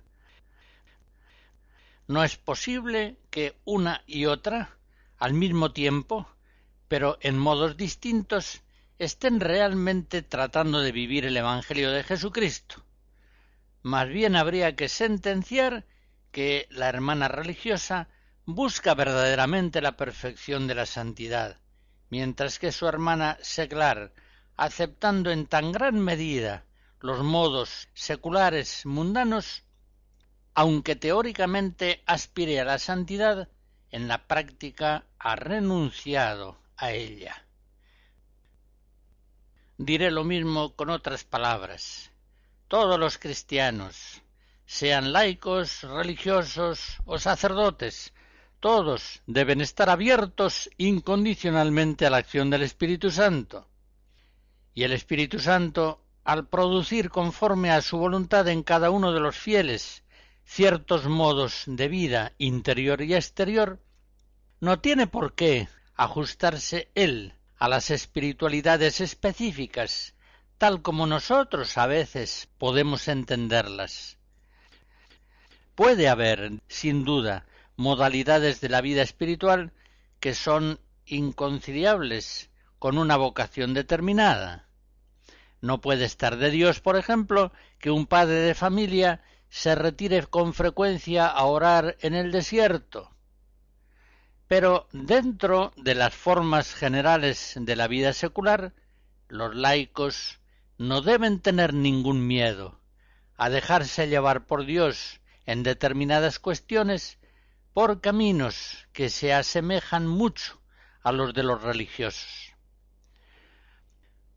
No 2.07 2.23
es 2.23 2.37
posible 2.37 3.17
que 3.29 3.57
una 3.65 4.01
y 4.07 4.25
otra, 4.25 4.77
al 5.17 5.33
mismo 5.33 5.73
tiempo, 5.73 6.29
pero 6.87 7.17
en 7.19 7.37
modos 7.37 7.75
distintos, 7.75 8.61
estén 8.99 9.41
realmente 9.41 10.21
tratando 10.21 10.79
de 10.79 10.93
vivir 10.93 11.25
el 11.25 11.35
Evangelio 11.35 11.91
de 11.91 12.03
Jesucristo. 12.03 12.85
Más 13.83 14.07
bien 14.07 14.37
habría 14.37 14.77
que 14.77 14.87
sentenciar 14.87 15.83
que 16.31 16.67
la 16.69 16.89
hermana 16.89 17.27
religiosa 17.27 18.07
busca 18.45 18.93
verdaderamente 18.93 19.81
la 19.81 19.97
perfección 19.97 20.67
de 20.67 20.75
la 20.75 20.85
santidad, 20.85 21.57
mientras 22.09 22.59
que 22.59 22.71
su 22.71 22.87
hermana 22.87 23.37
seglar, 23.41 24.13
aceptando 24.55 25.31
en 25.31 25.47
tan 25.47 25.71
gran 25.71 25.99
medida 25.99 26.63
los 26.99 27.23
modos 27.23 27.89
seculares 27.93 28.85
mundanos, 28.85 29.63
aunque 30.53 30.95
teóricamente 30.95 32.01
aspire 32.05 32.59
a 32.59 32.65
la 32.65 32.79
santidad, 32.79 33.49
en 33.91 34.07
la 34.07 34.27
práctica 34.27 35.05
ha 35.19 35.35
renunciado 35.35 36.57
a 36.77 36.91
ella. 36.91 37.45
Diré 39.77 40.09
lo 40.09 40.23
mismo 40.23 40.75
con 40.75 40.89
otras 40.89 41.23
palabras. 41.23 42.11
Todos 42.67 42.99
los 42.99 43.17
cristianos, 43.17 44.21
sean 44.67 45.13
laicos, 45.13 45.83
religiosos 45.83 46.97
o 47.05 47.17
sacerdotes, 47.17 48.13
todos 48.59 49.21
deben 49.25 49.61
estar 49.61 49.89
abiertos 49.89 50.69
incondicionalmente 50.77 52.05
a 52.05 52.09
la 52.09 52.17
acción 52.17 52.49
del 52.49 52.63
Espíritu 52.63 53.09
Santo. 53.09 53.65
Y 54.73 54.83
el 54.83 54.91
Espíritu 54.91 55.39
Santo, 55.39 56.01
al 56.25 56.47
producir 56.47 57.09
conforme 57.09 57.71
a 57.71 57.81
su 57.81 57.97
voluntad 57.97 58.47
en 58.49 58.61
cada 58.61 58.91
uno 58.91 59.13
de 59.13 59.21
los 59.21 59.37
fieles 59.37 60.03
ciertos 60.43 61.05
modos 61.05 61.63
de 61.65 61.87
vida 61.87 62.33
interior 62.37 63.01
y 63.01 63.15
exterior, 63.15 63.79
no 64.59 64.79
tiene 64.81 65.07
por 65.07 65.33
qué 65.33 65.69
ajustarse 65.95 66.91
él 66.93 67.33
a 67.57 67.69
las 67.69 67.89
espiritualidades 67.89 68.99
específicas, 68.99 70.13
tal 70.57 70.81
como 70.81 71.07
nosotros 71.07 71.77
a 71.77 71.87
veces 71.87 72.49
podemos 72.57 73.07
entenderlas. 73.07 74.16
Puede 75.77 76.09
haber, 76.09 76.59
sin 76.67 77.05
duda, 77.05 77.45
modalidades 77.75 78.61
de 78.61 78.67
la 78.67 78.81
vida 78.81 79.03
espiritual 79.03 79.73
que 80.19 80.33
son 80.33 80.79
inconciliables 81.05 82.49
con 82.79 82.97
una 82.97 83.15
vocación 83.15 83.75
determinada. 83.75 84.67
No 85.61 85.79
puede 85.79 86.05
estar 86.05 86.37
de 86.37 86.49
Dios, 86.49 86.79
por 86.79 86.97
ejemplo, 86.97 87.51
que 87.77 87.91
un 87.91 88.07
padre 88.07 88.37
de 88.37 88.55
familia 88.55 89.21
se 89.49 89.75
retire 89.75 90.25
con 90.25 90.55
frecuencia 90.55 91.27
a 91.27 91.45
orar 91.45 91.95
en 92.01 92.15
el 92.15 92.31
desierto. 92.31 93.11
Pero 94.47 94.87
dentro 94.93 95.73
de 95.77 95.93
las 95.93 96.15
formas 96.15 96.73
generales 96.73 97.53
de 97.55 97.75
la 97.75 97.87
vida 97.87 98.13
secular, 98.13 98.73
los 99.27 99.55
laicos 99.55 100.39
no 100.79 101.01
deben 101.01 101.39
tener 101.39 101.75
ningún 101.75 102.25
miedo 102.25 102.79
a 103.35 103.51
dejarse 103.51 104.07
llevar 104.07 104.47
por 104.47 104.65
Dios 104.65 105.21
en 105.47 105.63
determinadas 105.63 106.39
cuestiones 106.39 107.17
por 107.73 108.01
caminos 108.01 108.87
que 108.93 109.09
se 109.09 109.33
asemejan 109.33 110.05
mucho 110.05 110.61
a 111.01 111.11
los 111.11 111.33
de 111.33 111.43
los 111.43 111.63
religiosos. 111.63 112.53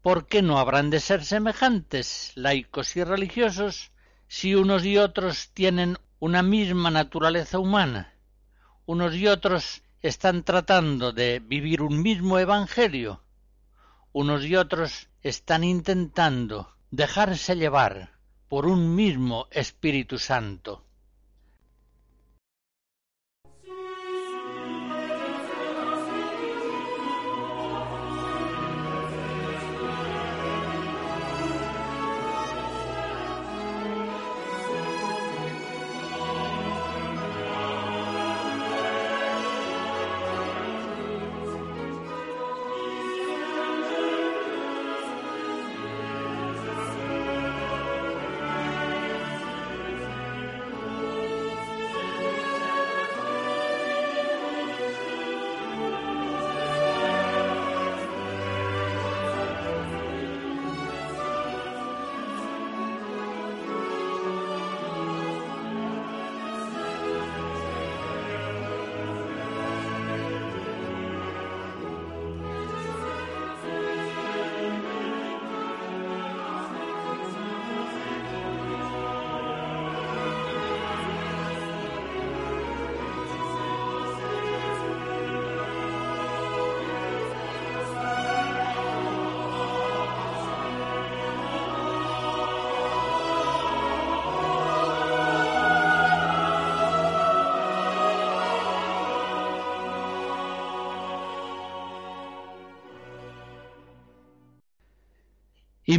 ¿Por 0.03 0.27
qué 0.27 0.41
no 0.41 0.59
habrán 0.59 0.89
de 0.89 1.01
ser 1.01 1.25
semejantes 1.25 2.33
laicos 2.37 2.97
y 2.97 3.05
religiosos 3.05 3.91
si 4.29 4.55
unos 4.55 4.85
y 4.85 4.97
otros 4.97 5.51
tienen 5.53 5.99
una 6.21 6.43
misma 6.43 6.91
naturaleza 6.91 7.59
humana? 7.59 8.15
Unos 8.87 9.15
y 9.15 9.27
otros 9.27 9.83
están 10.01 10.45
tratando 10.45 11.13
de 11.13 11.41
vivir 11.41 11.83
un 11.83 12.03
mismo 12.03 12.39
evangelio. 12.39 13.23
unos 14.13 14.45
y 14.45 14.57
otros 14.57 15.09
están 15.23 15.65
intentando 15.65 16.75
dejarse 16.91 17.57
llevar 17.57 18.19
por 18.49 18.67
un 18.67 18.95
mismo 18.95 19.47
Espíritu 19.51 20.19
Santo. 20.19 20.85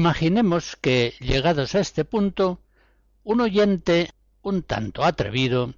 Imaginemos 0.01 0.77
que, 0.77 1.13
llegados 1.19 1.75
a 1.75 1.79
este 1.79 2.05
punto, 2.05 2.59
un 3.23 3.39
oyente 3.39 4.09
un 4.41 4.63
tanto 4.63 5.03
atrevido 5.03 5.75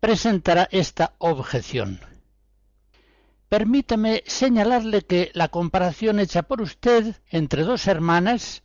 presentará 0.00 0.66
esta 0.72 1.14
objeción. 1.18 2.00
Permítame 3.50 4.22
señalarle 4.24 5.02
que 5.02 5.30
la 5.34 5.48
comparación 5.48 6.20
hecha 6.20 6.44
por 6.44 6.62
usted 6.62 7.16
entre 7.28 7.64
dos 7.64 7.86
hermanas, 7.86 8.62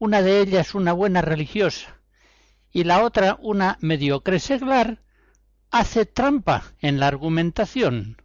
una 0.00 0.20
de 0.20 0.40
ellas 0.40 0.74
una 0.74 0.94
buena 0.94 1.22
religiosa 1.22 2.00
y 2.72 2.82
la 2.82 3.04
otra 3.04 3.38
una 3.40 3.78
mediocre 3.80 4.40
seglar, 4.40 5.00
hace 5.70 6.06
trampa 6.06 6.64
en 6.80 6.98
la 6.98 7.06
argumentación. 7.06 8.20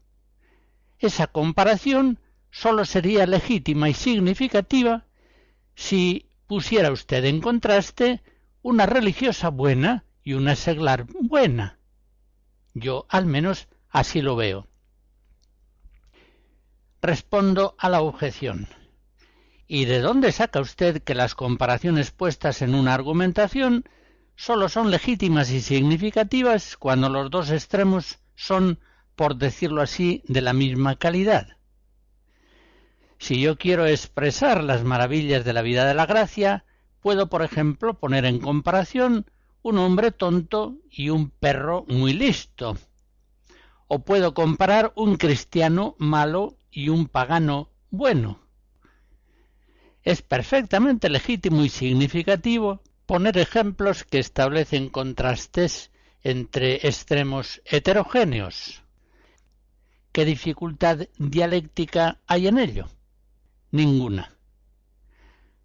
Esa 0.98 1.28
comparación 1.28 2.18
sólo 2.50 2.84
sería 2.84 3.28
legítima 3.28 3.90
y 3.90 3.94
significativa 3.94 5.06
si 5.76 6.30
pusiera 6.48 6.92
usted 6.92 7.26
en 7.26 7.42
contraste 7.42 8.22
una 8.62 8.86
religiosa 8.86 9.50
buena 9.50 10.06
y 10.24 10.34
una 10.34 10.56
seglar 10.56 11.06
buena. 11.22 11.78
Yo 12.74 13.06
al 13.10 13.26
menos 13.26 13.68
así 13.90 14.22
lo 14.22 14.36
veo. 14.36 14.68
Respondo 17.02 17.76
a 17.78 17.90
la 17.90 18.02
objeción. 18.02 18.68
¿Y 19.68 19.86
de 19.86 20.00
dónde 20.00 20.32
saca 20.32 20.60
usted 20.60 21.02
que 21.04 21.16
las 21.16 21.36
comparaciones 21.36 22.12
puestas 22.12 22.62
en 22.62 22.76
una 22.76 22.94
argumentación 22.94 23.86
sólo 24.36 24.70
son 24.70 24.92
legítimas 24.92 25.52
y 25.52 25.62
significativas 25.62 26.78
cuando 26.78 27.10
los 27.10 27.32
dos 27.32 27.52
extremos 27.52 28.20
son, 28.36 28.80
por 29.16 29.38
decirlo 29.38 29.82
así, 29.82 30.24
de 30.28 30.42
la 30.42 30.54
misma 30.54 30.98
calidad? 30.98 31.58
Si 33.18 33.42
yo 33.42 33.58
quiero 33.58 33.86
expresar 33.86 34.64
las 34.64 34.84
maravillas 34.84 35.46
de 35.46 35.54
la 35.54 35.62
vida 35.62 35.86
de 35.86 35.94
la 35.94 36.06
gracia, 36.06 36.66
puedo, 37.02 37.30
por 37.30 37.44
ejemplo, 37.44 38.00
poner 38.00 38.26
en 38.26 38.40
comparación 38.40 39.26
un 39.62 39.78
hombre 39.78 40.12
tonto 40.12 40.78
y 40.92 41.10
un 41.10 41.30
perro 41.30 41.86
muy 41.88 42.14
listo. 42.14 42.78
O 43.88 44.00
puedo 44.04 44.34
comparar 44.34 44.92
un 44.96 45.16
cristiano 45.18 45.96
malo 45.98 46.58
y 46.72 46.90
un 46.90 47.08
pagano 47.08 47.70
bueno. 47.90 48.42
Es 50.04 50.22
perfectamente 50.22 51.10
legítimo 51.10 51.64
y 51.64 51.70
significativo 51.70 52.82
poner 53.06 53.38
ejemplos 53.38 54.04
que 54.04 54.20
establecen 54.20 54.90
contrastes 54.90 55.92
entre 56.22 56.88
extremos 56.88 57.62
heterogéneos. 57.66 58.84
¿Qué 60.12 60.26
dificultad 60.26 61.08
dialéctica 61.18 62.20
hay 62.28 62.48
en 62.48 62.58
ello? 62.58 62.88
Ninguna. 63.76 64.32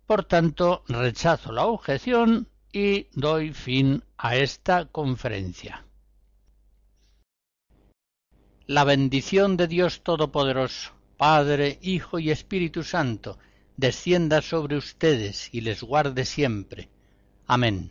Por 0.06 0.24
tanto, 0.24 0.82
rechazo 0.88 1.52
la 1.52 1.66
objeción 1.66 2.48
y 2.72 3.06
doy 3.12 3.52
fin 3.52 4.02
a 4.18 4.36
esta 4.36 4.86
conferencia. 4.86 5.84
La 8.66 8.84
bendición 8.84 9.56
de 9.56 9.66
Dios 9.66 10.02
Todopoderoso, 10.02 10.92
Padre, 11.16 11.78
Hijo 11.82 12.18
y 12.18 12.30
Espíritu 12.30 12.82
Santo, 12.82 13.38
descienda 13.76 14.42
sobre 14.42 14.76
ustedes 14.76 15.48
y 15.52 15.60
les 15.60 15.82
guarde 15.82 16.24
siempre. 16.24 16.88
Amén. 17.46 17.90